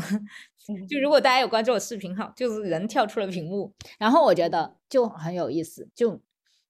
[0.90, 6.20] 就如果大家有关注我视频号，就是人跳出了屏幕，然后我觉得就很有意思，就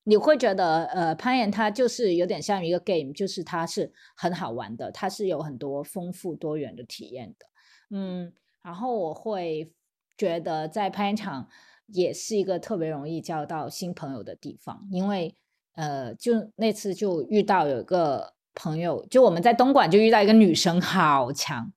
[0.04, 7.46] 你会觉得呃攀岩它就是有点像一个 game，就是它是很好玩的，它是有很多丰富多元的体验的，
[7.90, 9.72] 嗯，然后我会
[10.18, 11.48] 觉得在攀岩场
[11.88, 15.36] 也是一个特别容易交到新朋友的地方，因为
[15.74, 21.72] 呃就那次就遇到有一个朋友，就我们在东莞就遇到一个女生，好强，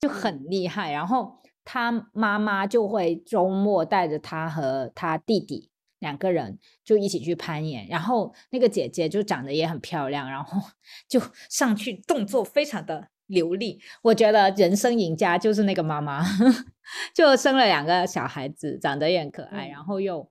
[0.00, 1.40] 就很厉害，然后。
[1.68, 5.68] 她妈妈就会周末带着她和她弟弟
[5.98, 10.62] 两个人就一起去攀岩，然后那个姐姐就长得也很漂亮，然后
[11.10, 11.20] 就
[11.50, 13.80] 上去动作非常的流利。
[14.02, 16.22] 我觉得人生赢家就是那个妈妈，
[17.14, 20.28] 就生了两个小孩子，长得也很可爱，嗯然后又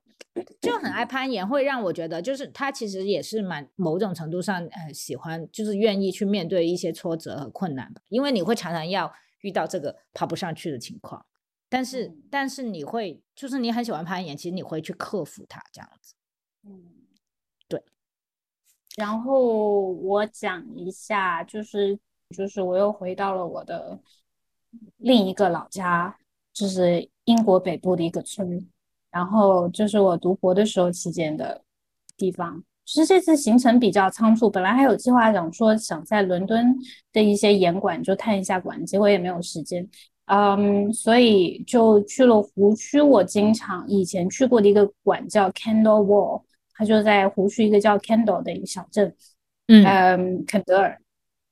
[0.60, 9.12] 就很爱攀岩，会让我觉得就是他其实也是蛮某种程度上呃喜欢，就是愿意去面对一些挫折和困难吧，因为你会常常要。
[9.42, 11.24] 遇到这个爬不上去的情况，
[11.68, 16.14] 但是但是你会就是你很喜欢攀岩，其实你会去克服它这样子。
[16.66, 16.82] 嗯，
[17.68, 17.80] 对。
[18.96, 21.96] 然后我讲一下，就是
[22.30, 23.98] 就是我又回到了我的
[24.96, 26.16] 另一个老家，
[26.52, 28.66] 就是英国北部的一个村，
[29.10, 31.62] 然后就是我读博的时候期间的
[32.16, 32.62] 地方。
[32.84, 36.76] 其实这次行程比较仓促，本来还有计划想说想在伦敦
[37.12, 39.88] 的一些严馆就探一下馆，结果也没有时间，
[40.26, 43.00] 嗯，所以就去了湖区。
[43.00, 46.42] 我经常以前去过的一个馆叫 Candle Wall，
[46.74, 49.14] 它就在湖区一个叫 Candle 的一个小镇，
[49.66, 51.00] 嗯，肯德尔。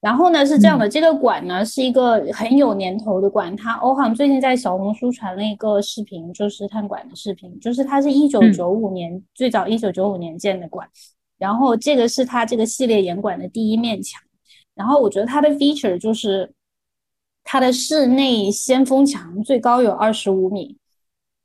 [0.05, 10.87] 然后呢是这样的，这个馆呢是一个很有年头的馆，它欧航最近在小红书传了一个视频，就是探馆的视频，就是它是一九九五年最早一九九五年建的馆。
[11.38, 14.21] 然后这个是它这个系列岩馆的第一面墙，
[14.75, 16.53] 然后我觉得它的 feature 就是
[17.43, 20.77] 它的室内先锋墙最高有二十五米，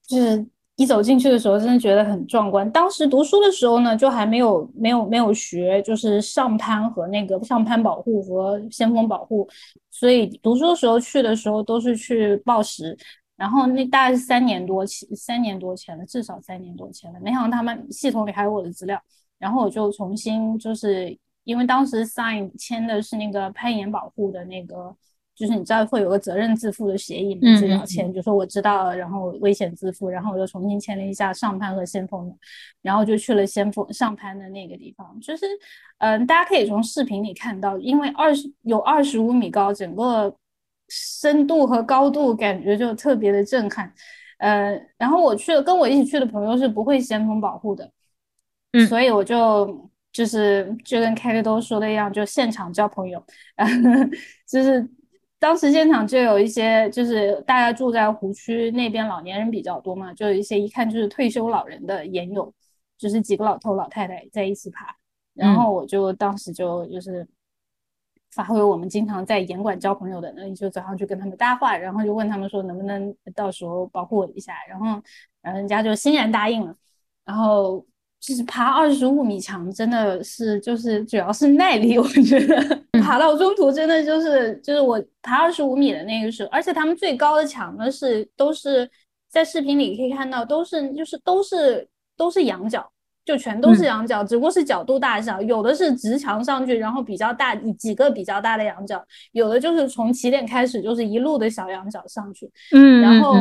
[0.05, 0.45] 就是
[0.79, 2.69] 一走进去的时候真的觉得很壮观。
[2.71, 9.45] 当时读书的时候呢，就还没有没有没有学就是上攀和那个上攀保护和先锋保护，
[9.91, 12.97] 所以读书的时候去的时候都是去报时，
[13.35, 17.19] 然后那大概是三年多前三年多前了，至少三年多前了。
[17.19, 18.97] 没想到他们系统里还有我的资料。
[19.37, 24.95] 然后我就重新就是因为当时 sign 签的是那个攀岩保护的那个，
[25.39, 32.35] 就是你知道会有个责任自负的协议嘛，就要签，就说我知道了，然后危险自负，然后我就重新签了一下上攀和先锋的，
[32.81, 35.45] 然后就去了先锋上攀的那个地方，就是
[35.99, 40.35] 嗯，大家可以从视频里看到，因为二十有二十五米高，整个
[40.89, 43.93] 深度和高度感觉就特别的震撼，
[44.39, 47.89] 呃，然后我去了，跟我一起去的朋友是不会先锋保护的。
[48.87, 53.23] 所以我就就是就跟凯 y 都说的一样，就现场交朋友，
[54.47, 54.87] 就是
[55.39, 62.53] 当时现场就有一些，就是大家住在湖区那边，老年人比较多嘛，就有一些一看就是退休老人的研友，
[62.97, 64.93] 就是几个老头老太太在一起爬，
[65.33, 67.25] 然后我就当时就就是
[68.31, 74.85] 发挥我们经常在严管交朋友的能力，就早上去跟他们搭话，然后就问他们说能不能到时候保护我一下，然后
[75.41, 76.75] 然后人家就欣然答应了，
[77.23, 77.85] 然后。
[78.19, 88.89] 就是爬二十五米墙，真的是就是主要是耐力，我觉得爬到中途真的就是就是我爬二十五米的那个时候，而且他们最高的墙呢是都是
[89.29, 92.85] 在视频里可以看到都是就是都是都是仰角，
[93.23, 99.01] 就全都是仰角，只不过是角度大小，有的是直墙上去，然后比较大几个比较大的仰角，
[99.31, 103.35] 有的就是从起点开始就是一路的小仰角上去，嗯，然后。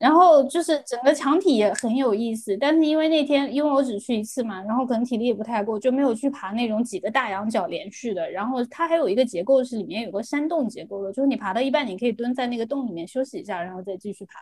[0.00, 8.30] 然后就是整个墙体也很有意思，但是因为那天因为我只去一次嘛，然后可能体力也不太够，就没有去爬那种几个大仰角连续的。
[8.30, 14.40] 然后它还有一个结构是里面有个山洞结构的，就是你爬到一半，你可以蹲在那个洞里面休息一下，然后再继续爬。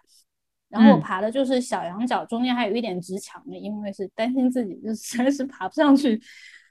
[0.69, 6.23] 然后我爬的就是小羊角，中间还有一点直墙的，因为是担心自己就实在是爬不上去。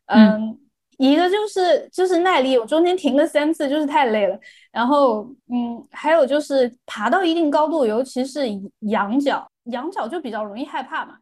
[0.06, 0.58] 嗯。
[0.98, 4.40] 一个就是就是耐力，我中间停了三次，就是太累了。
[4.72, 8.46] 然后，嗯，还有就是爬到一定高度，尤其是
[8.80, 11.18] 仰角，仰角就比较容易害怕嘛，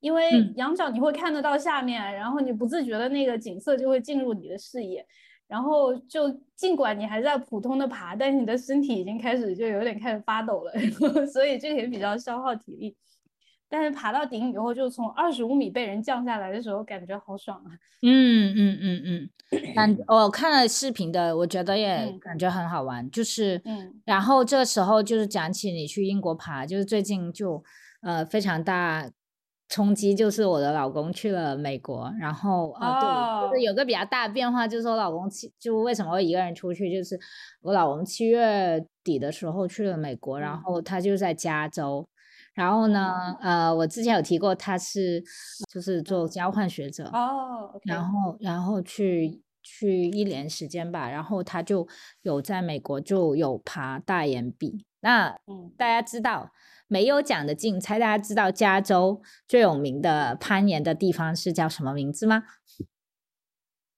[0.00, 5.06] 因为仰角你会看得到下面，然后你不自觉的那个景色就会进入你的视野，
[5.46, 10.72] 然后就尽管你还在普通的爬，但是你的身体已经开始就有点开始发抖了，
[11.26, 12.96] 所以这个也比较消耗体力。
[13.72, 17.72] 但是爬到顶以后，就从二十五米被人降下来的时候，感觉好爽啊！
[18.02, 23.10] 嗯嗯嗯嗯，感我看了视频的，我觉得也感觉很好玩。
[23.10, 27.64] 就是，嗯，然后这个时候就是讲起你去英国爬，就是最近就
[28.02, 29.10] 呃非常大
[29.70, 37.18] 冲击，就是我的老公去了美国，然后呃对，就是有个比较大的变化，就是我老公七就为什么会一个人出去，就是
[37.62, 42.06] 我老公七月底的时候去了美国，然后他就在加州。
[42.54, 45.22] 然后呢，呃，我之前有提过，他是
[45.72, 51.86] 就是做交换学者哦，然后然后去去一年时间吧，然后他就
[52.22, 54.84] 有在美国就有爬大岩壁。
[55.00, 55.36] 那
[55.76, 56.52] 大家知道
[56.86, 62.44] 没有讲的竞猜，大家知道加州最有名的攀岩的地方是叫什么名字吗？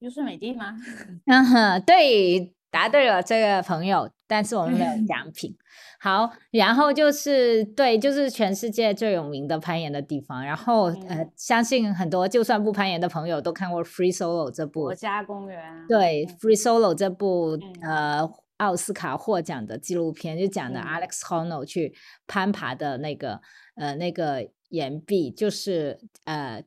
[0.01, 0.77] 优胜美地吗？
[1.27, 5.57] 嗯哼，对，答对了，这个朋友，但是我们没有奖品。
[6.01, 10.45] 好，然后就是对，就是全世界最有名的攀岩的地方。
[10.45, 15.87] 然后呃，相信很多就算不攀岩的朋友都看过《Free Solo》这部国家公园。
[15.89, 21.95] 对，《Free Solo》这部呃奥斯卡获奖的纪录片，就讲的 Alex Honnold 去
[22.27, 23.41] 攀爬的那个
[23.77, 26.63] 呃那个岩壁，就是呃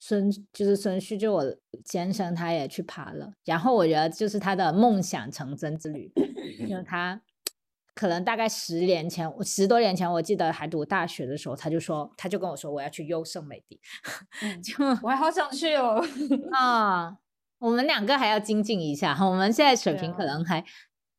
[0.00, 3.32] 孙就是孙旭就我先生他也去爬了。
[3.44, 6.12] 然后我觉得就是他的梦想成真之旅，
[6.66, 7.20] 因为他。
[7.92, 13.78] 可能大概十年前，我十多年前，我记得还读大学的时候，他就说，他就跟我说我要去优胜美地，
[14.62, 16.02] 就我还好想去哦。
[16.52, 17.18] 啊，
[17.58, 20.64] 我们两个还要精进一下，我们现在水平可能还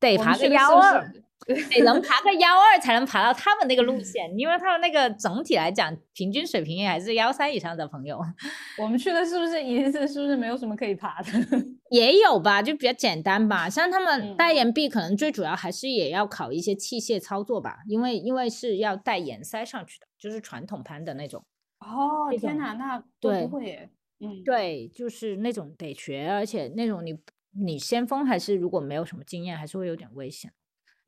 [0.00, 1.12] 得爬个幺二。
[1.46, 1.54] 是？
[1.70, 8.20] 得能爬个幺二才能爬到他们那个路线，因为他们那个整体来讲平均水平也还是幺三以上的朋友，
[8.80, 11.30] 我们去的是不是一次是不是没有什么可以爬的？
[11.90, 13.68] 也有吧，就比较简单吧。
[13.68, 21.44] 像他们嗯带岩壁，可能最主要还是也要考一些器械操作吧，因为因为是要带岩塞上去的，就是传统攀的那种。
[21.80, 23.90] 哦，天哪，那不会。
[24.20, 27.18] 嗯，对，就是那种得学，而且那种你
[27.60, 30.52] 你先锋还是如果没有什么经验，还是会有点危险。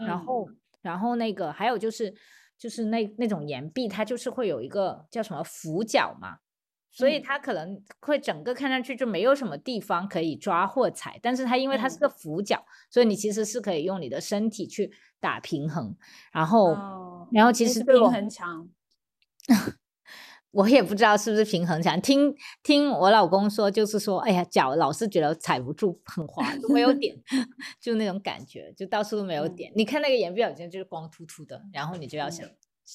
[0.03, 0.49] 然嗯后，
[0.83, 2.15] 然后那个还有就是，
[2.59, 6.39] 就是那那种岩壁，它就是会有一个叫什么浮角嘛，
[6.91, 7.27] 所以嗯。
[7.27, 12.01] 它可能会整个看上去就没有什么地方可以抓或踩，但是它因为它是嗯。
[12.01, 15.97] 个浮角，所以你其实是可以用你的身体去打平衡，
[16.33, 18.71] 然后，哦，然后其实平实对我衡强。
[20.55, 22.33] 我也不知道是不是平衡强，听
[22.63, 27.17] 听我老公说，就是说，哎呀，脚老是觉得踩不住，很滑，都没有点，
[27.83, 29.73] 就那种感觉，就到处都没有嗯点。
[29.75, 32.53] 你看那个岩壁好像就是光秃秃的，然后你就要想嗯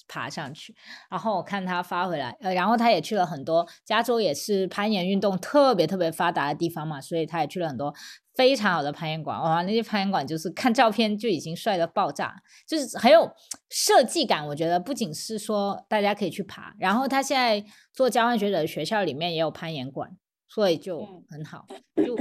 [0.07, 0.73] 爬上去。
[1.09, 7.93] 然后我看他发回来，呃，然后他也去了很多，加州也是攀岩运动特别特别发达的地方嘛，所以他也去了很多
[8.39, 9.37] 非常好的攀岩馆。
[9.37, 12.33] 哇，那些攀岩馆就是看照片就已经帅到爆炸，
[12.65, 13.29] 就是很有
[13.69, 14.47] 设计感。
[14.47, 17.61] 我觉得不仅是说大家可以去爬，然后他现在
[17.91, 20.15] 做交换学者的学校里面也有攀岩馆，
[20.47, 21.67] 所以就嗯很好，
[21.97, 22.15] 就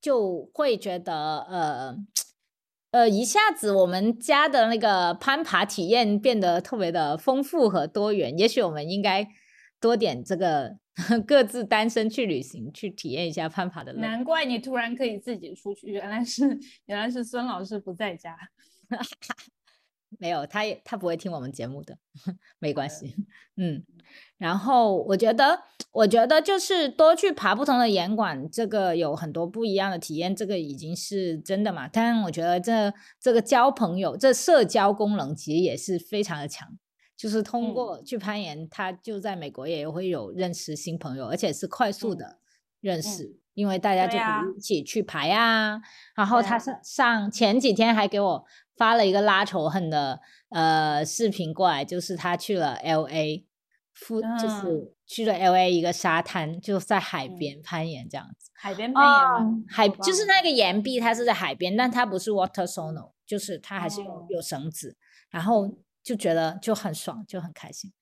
[0.00, 1.96] 就会觉得呃。
[2.92, 8.38] 呃，一下子我们家的那个攀爬体验变得特别的丰富和多元。
[8.38, 9.28] 也许我们应该
[9.78, 10.78] 多点这个
[11.26, 14.06] 各自单身去旅行，去体验一下攀爬的乐趣。
[14.06, 18.36] 难怪你突然可以自己出去，原来是原来是孙老师不在家。
[20.18, 21.98] 没有，他也他不会听我们节目的，
[22.58, 23.14] 没关系。
[23.56, 23.84] 嗯，
[24.38, 25.60] 然后我觉得，
[25.92, 31.88] 我觉得就是多去爬不同的岩馆，这个有很多不一样的体验，这个已经是真的嘛。
[31.88, 36.78] 但我觉得这这个交朋友，这社交功能其实也是非常的强。
[37.16, 42.38] 就是通嗯过去攀岩，他就在美国也会有认识新朋友，而且是快速嗯的
[42.80, 44.18] 认识，因为大家就
[44.56, 45.80] 一起去爬呀。
[46.14, 48.44] 然后他上上前几天还给我
[48.76, 53.46] 发了一个拉仇恨的呃视频过来，就是他去了 L A，
[53.94, 58.50] 附就嗯是去了 L A 一个沙滩，就在海嗯边攀岩这样子。
[58.52, 59.64] 海边攀岩吗？
[59.68, 64.96] 海就是那个岩壁，它是在海边，但它不是 water sono，就是它还是有、哦有绳子，
[65.30, 67.92] 然后嗯就觉得就很爽，就很开心，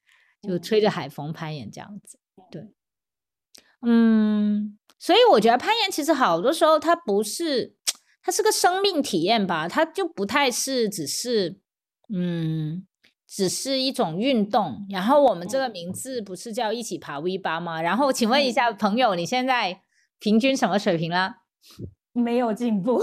[0.43, 2.19] 就嗯吹着海风攀岩这样子。
[2.51, 2.69] 对，
[3.81, 7.75] 嗯，所以我觉得攀岩其实好多时候它不是，
[8.23, 11.59] 它是个生命体验吧，它就不太是只是，
[12.15, 12.87] 嗯。
[13.27, 17.83] 只是一种运动，然后我们这个名字不是叫一起爬 V 八吗？
[17.83, 19.83] 然后请问一下朋友，你现在
[20.21, 21.39] 平均什么水平啦？
[22.13, 23.03] 没有进步。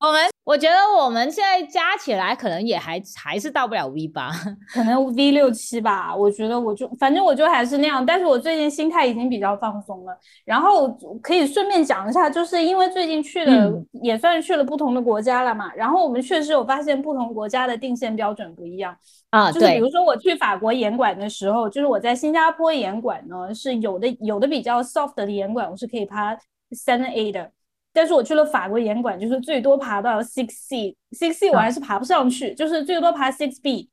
[0.00, 4.30] 我们我觉得我们现在加起来可能也还还是到不了 V 八。
[4.72, 10.16] 可能 V 六七吧，我觉得我就反正我就还是那样，但是我最近心态已经比较放松了。
[10.44, 10.88] 然后
[11.20, 18.96] 可以顺便讲一下，就是因为最近去了、嗯也算是去了不同的国家了嘛，然后我们确实有发现不同国家的定线标准不一样。
[19.30, 26.38] 啊，就是比如，说我去法国严管的时候，就是我在新加坡严管呢是有的有的比较 soft 的严管，我是可以爬
[26.70, 27.50] 三 A 的。
[27.96, 33.88] 但是我去了法国严管，就是最多爬到 six C，six C 我啊还是爬不上去，就是最多爬 six B。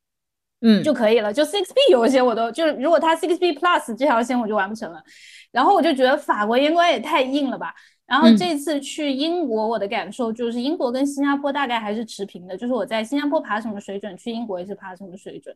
[0.65, 1.33] 嗯，就可以了。
[1.33, 5.03] 就 Six B 有一些我都就是，如果它 Six B Plus 这条线我就完不成了。
[5.51, 7.73] 然后我就觉得法国严管也太硬了吧。
[8.05, 15.53] 然后嗯这次去英国，我的感受就是英国跟新加坡大概还是持平的，就是我在新加坡爬什么水准，去英国也是爬什么水准。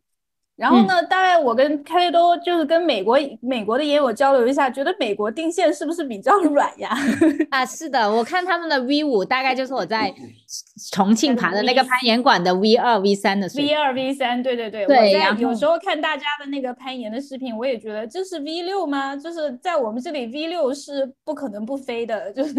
[0.58, 6.98] 然后呢，大概我跟开雷多就是跟美国美国的也有交流一下，觉得美国定线是不是比较 软呀？
[7.52, 10.12] 啊，是的，我看他们的 V 五大概就是我在
[10.92, 13.78] 重庆爬的那个攀岩馆的 V 二 V 三的水 V 平。
[13.78, 19.16] 二 V 三，对对对，对我在然后有时候看大家的那个攀岩的视频，我也觉得这是 V 六吗？
[19.16, 22.54] 就是在我们这里 V 六是不可能不飞的，就是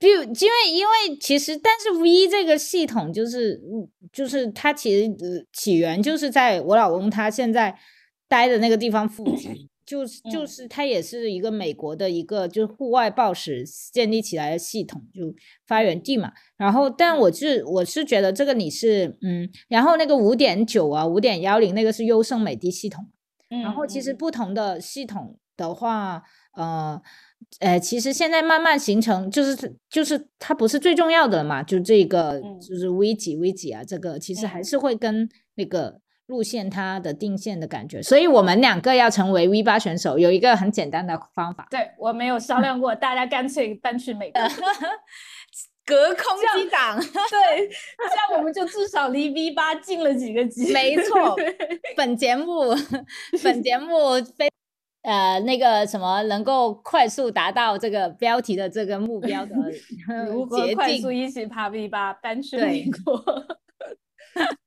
[0.00, 7.76] 就因为因为其实，但是 V 这个系统就是嗯就是它其实呃起源就是在我老公他现在
[8.28, 15.34] 待的那个地方附近，就是就嗯是它也是一个美国的一个就是户外报时建立起来的系统，就
[15.66, 16.32] 发源地嘛。
[16.56, 23.04] 然后，但我是我是觉得这个你是嗯，然后那个五点九啊，五点幺零那个是优胜美的系统。
[23.62, 26.22] 然后其实嗯不同的系统的话，
[26.54, 27.00] 呃，
[27.60, 41.66] 呃，其实现在慢慢形成，就是就是它不是最重要的了嘛，就这个就是 V 几 V 几啊，这个其实还是会跟那个路线它的定线的感觉，所以我们两个要成为 V 八选手，有一个很简单的方法。
[41.70, 44.40] 对我没有商量过，大家干脆搬去美国。
[45.86, 50.72] 隔空击掌， 对，这样我们就至少离 V 八近了几个级。
[50.72, 51.36] 没错，
[51.94, 52.74] 本节目，
[53.42, 54.50] 本节目非
[55.04, 59.54] 呃那个什么能够快速达到这个标题的这个目标的
[60.28, 63.22] 如何快速一起爬 V 八搬去美国。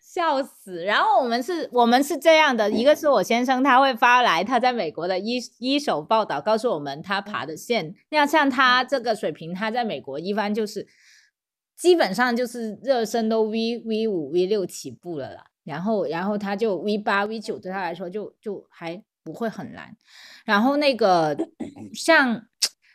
[0.00, 0.84] 笑死！
[0.84, 7.92] 然后我们是，我们是这样的，一个是我先生，他会发来他在美国的一一手报道，告诉我们他爬的线。
[8.10, 10.86] 那像他这个水平，他在美国一般就是
[11.76, 15.46] 基本上就是热身都 V V 五 V 六起步了啦。
[15.64, 19.96] 然后，然后他就 V 八 V 九对他来说就就还不会很难。
[20.44, 21.36] 然后那个
[21.92, 22.46] 像。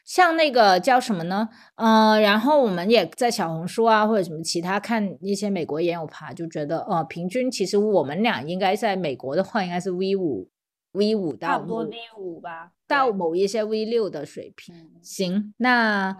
[0.05, 1.47] 像那个叫什么呢？
[1.75, 10.49] 呃，然后我们也在小红书啊或者什么其他看一些美国也有爬，就觉得呃，平均其实我们俩应该在美国的话应该是 V 五
[10.93, 14.73] V 五到差不多 V 五吧，到某一些 V 六的水平。
[15.03, 16.17] 行，那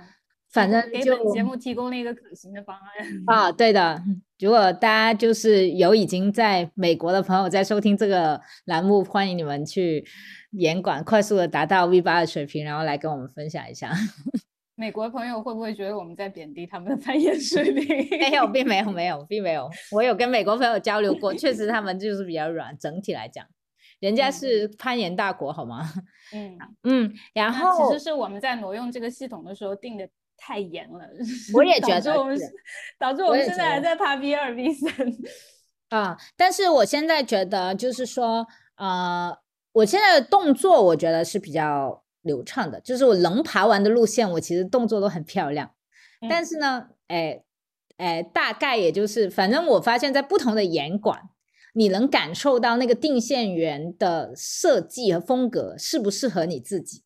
[0.52, 3.52] 反正给本节目提供了一个可行的方案 啊。
[3.52, 4.02] 对的，
[4.40, 10.06] 如果大家就是有已经在美国的朋友在收听这个栏目，欢迎你们去。
[10.54, 13.92] 严管快速的达到 V 八的水平，然后来跟我们分享一下。
[14.74, 17.86] 美国朋友会不会觉得我们在贬低他们的攀岩水平？
[18.20, 19.70] 没有，并没有，没有，并没有。
[19.92, 22.76] 我有跟美国朋友交流过，确实他们就是比较软。
[22.80, 23.46] 整体来讲，
[24.00, 25.88] 人家是攀岩大国，好吗？
[26.34, 27.14] 嗯嗯。
[27.32, 30.10] 然后其实是我们在挪用这个系统的时候定的
[30.40, 31.00] 太严了。
[31.54, 32.40] 我也 觉得，导致我们
[32.98, 34.92] 导致我们现在还在爬 B 二 B 三。
[35.90, 39.38] 啊，但是我现在觉得就是说，呃。
[39.72, 45.70] 我现在的动作，我觉得是比较流畅的，就是我能爬完的路线，我其实动作都很漂亮。
[46.28, 47.44] 但是呢，哎
[47.98, 51.22] 哎，大概也就是，反正我发现，在不同的岩馆，
[51.76, 57.04] 你能感受到那个定线员的设计和风格适不适合你自己。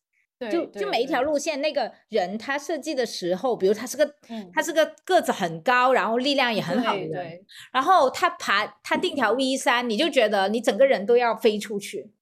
[0.50, 4.14] 就就每一条路线，那个人他设计的时候，比如他是个，
[4.52, 7.40] 他是个个子很高，然后力量也很好的人，
[7.72, 12.12] 然后他爬他定条 V 三，你就觉得你整个人都要飞出去。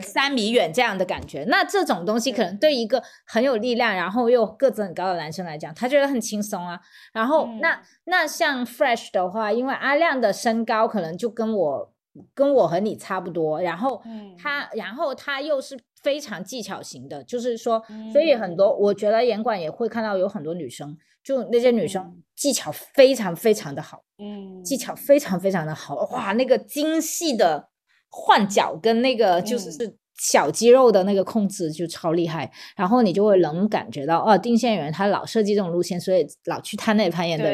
[0.00, 2.72] 三米远这样的感觉，那这种东西可能对。
[2.72, 6.78] 一个很有力量，然后又个子很高的男生来讲，他觉得很轻松啊。
[7.12, 11.92] 然后那那像 Fresh 的话，因为阿亮的身高可能就跟我
[12.32, 14.00] 跟我和你差不多，然后
[14.40, 17.82] 他然后他又是非常技巧型的，就是说，
[18.12, 27.68] 所以很多我觉得严管也会看到有很多女生，就那些女生技巧非常非常的好，嗯，技巧非常非常的好，哇，那个精细的。
[28.12, 37.48] 换脚跟那个就是是小肌肉的那个控制就超厉害，然后你就会能感觉到哦，定线员他老设计这种路线，所以老去他那攀岩的，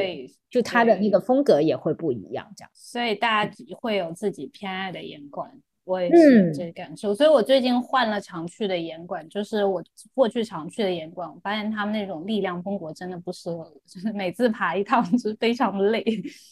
[0.48, 2.70] 就他的那个风格也会不一样，这样。
[2.72, 5.50] 所以大家会有自己偏爱的岩馆，
[5.86, 7.14] 我也是这感受。
[7.14, 9.82] 所以我最近换了常去的岩馆，就是我
[10.12, 16.04] 过去常去的岩馆，我发现他们那种力量风格真的不适合我，就是每次爬一趟就非常累。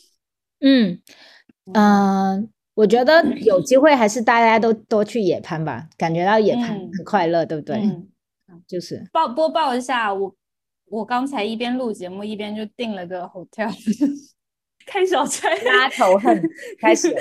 [0.65, 0.99] 嗯
[1.75, 2.49] 嗯。
[2.77, 7.77] 我觉得有机会还是大家都多去野攀吧，感觉到野攀很快乐，对不对？
[7.77, 8.09] 嗯，
[8.67, 10.35] 就是报播报一下，我
[10.87, 13.73] 我刚才一边录节目一边就订了个 hotel，
[14.87, 16.43] 开小差，拉仇恨
[16.81, 17.15] 开始。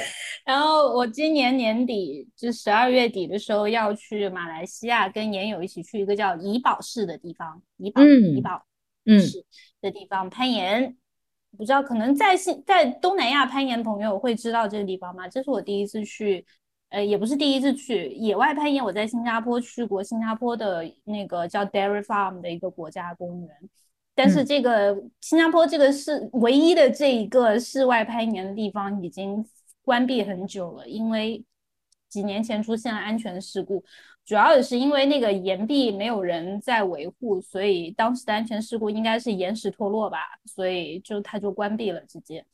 [0.45, 8.65] 然后我今年年底就十二月底的时候要去马来西亚，跟研友一起去一个叫怡保市的地方，怡保怡保
[9.05, 9.45] 市
[9.81, 10.95] 的地方攀岩。
[11.55, 15.27] 不知道，可能在新在东南亚攀岩朋友会知道这个地方吗？
[15.27, 16.43] 这是我第一次去，
[16.89, 18.83] 呃，也不是第一次去野外攀岩。
[18.83, 23.55] 我在新加坡去过新加坡的那个叫 Dairy Farm 的一个国家公园，
[24.15, 29.45] 但是这个新加坡这个是唯一的这一个室外攀岩的地方已经
[29.83, 31.43] 关闭很久了，因为
[32.09, 33.83] 几年前出现了安全事故。
[34.25, 42.45] 主要也是因为那个岩壁没有人在维护，所以当时的安全事故应该是岩石脱落吧，所以就它就关闭了直接。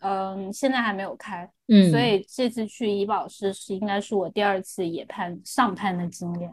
[0.00, 1.50] 嗯，现在还没有开。
[1.68, 6.52] 嗯，所以这次去怡保市是应该是我第二次野攀上攀的经验。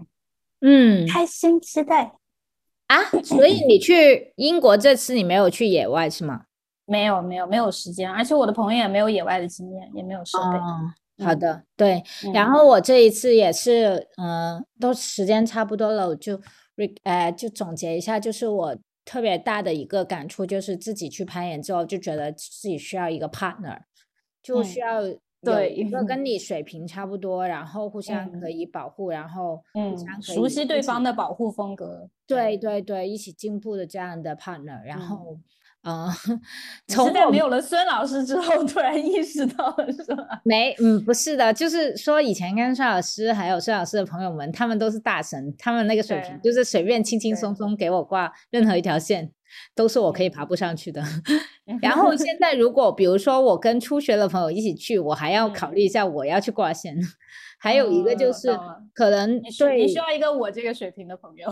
[0.61, 2.13] 嗯，开心期待
[2.88, 3.03] 啊！
[3.23, 6.43] 所以你去英国这次你没有去野外是吗？
[6.85, 11.25] 没有，没有，没有时间，而且我的朋友也没有野外的经验，也没有设备。
[11.25, 12.01] 好的，对，
[12.33, 16.39] 然后我这一次也是，嗯，都时间差不多了，我就，
[17.03, 23.79] 呃，就总结一下，就是我特别大的一个感触，就是自己去攀岩之后，就觉得自己需要一个 partner，
[24.43, 25.01] 就需要
[25.53, 32.09] 对一个跟你水平差不多，然后互相可嗯以保护，然后互嗯熟悉对方的保护风格。
[32.25, 35.39] 对对对，一起进步的这样的 partner，然嗯后，
[35.83, 36.09] 嗯，
[36.87, 40.41] 你从在没有了孙老师之后突然意识到了，是吧？
[40.43, 49.31] 没，嗯，不是的，就是说以前跟孙老师还有孙老师的朋友们，他们都是大神，他们那个水平就是随便轻轻松松给我挂任何一条线，
[49.75, 51.03] 都是我可以爬嗯不上去的。
[51.81, 56.97] 然后现在如果比如说我跟初学的朋友一起去，我还要考嗯虑一下我要去挂线。
[57.59, 58.59] 还有一个就哦是
[58.93, 61.51] 可能你需对你需要一个我这个水平的朋友。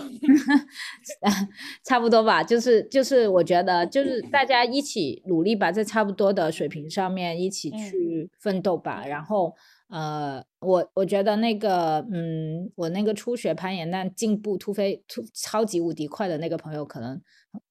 [1.83, 9.01] 差不多吧，就是就是，我觉得就是大家一起努力吧，在差不多的水平上面一起嗯去奋斗吧。
[9.03, 9.55] 嗯然后
[9.88, 17.21] 呃，我我觉得那个嗯，我那个初学攀岩但进步突飞突超级无敌快的那个朋友，可能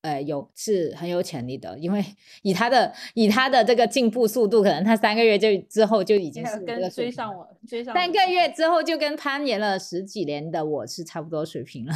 [0.02, 2.04] 呃有是很有潜力的，因为
[2.42, 6.88] 以他的以他的这个进步速度，可能他三个月就之后就已经是跟。
[6.90, 11.92] 追上我，追上三个月之后就跟攀岩了十几年的我是差不多水平了。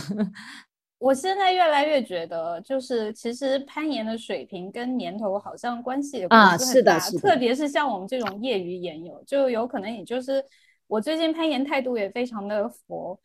[0.99, 10.45] 我现在越来越觉得，就是其实攀岩的水平跟年头好像关系也不啊是是很大，的是的特别是像我们这种业余岩友，就有可能也就是
[10.89, 13.19] 我最近攀岩态度也非常的佛，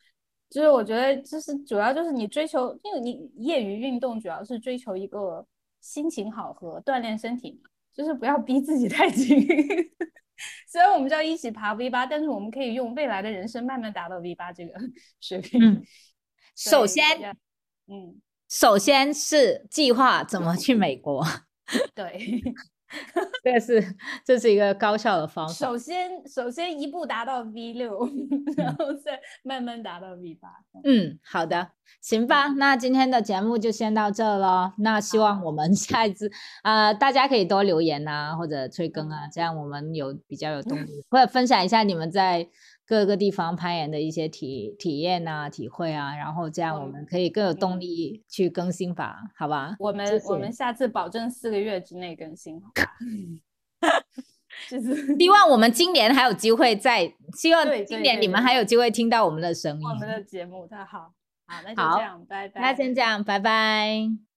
[0.50, 5.44] 就是我觉得就是主要就是你追求，因为你业余运动主要是追求一个
[5.82, 9.48] 心情好和锻炼身体嘛，就是不要逼自己太紧。
[10.68, 14.74] 虽然我们叫一起爬 V 八，但是我们可以用未来的人生慢慢达到 V 八这个
[15.20, 15.60] 水平。
[15.64, 15.84] 嗯
[16.56, 17.34] 首对先，要
[17.88, 21.26] 嗯，首先是计划怎么去美国，
[21.94, 22.42] 对，
[23.44, 25.54] 这个是这是一个高效的方法。
[25.54, 28.08] 首先首先一步达到 V 六，
[28.56, 30.50] 然后再慢慢达到 V 八。
[30.84, 31.72] 嗯，好的，
[32.02, 34.74] 行吧，那今天的节目就先到这了。
[34.78, 36.32] 那希望我们下一次，
[36.64, 42.48] 呃，大家可以多留言啊、或者催更啊，这样我们有比较有动力，或者分享一下你们在
[42.86, 49.76] 各个地方攀岩的一些体体验啊、体会啊，然后这样我们可以更有动嗯力去更新吧，好吧？
[49.80, 52.60] 我们我谢们下次保证四个月之内更新，
[55.18, 59.88] 希望我们今年还有机会再，希望今年你们还有机会听到我们的声音。
[59.88, 61.14] 我们的节目，太好，
[61.48, 62.62] 好，那就这样，拜拜。
[62.62, 64.33] 那先这样，拜拜。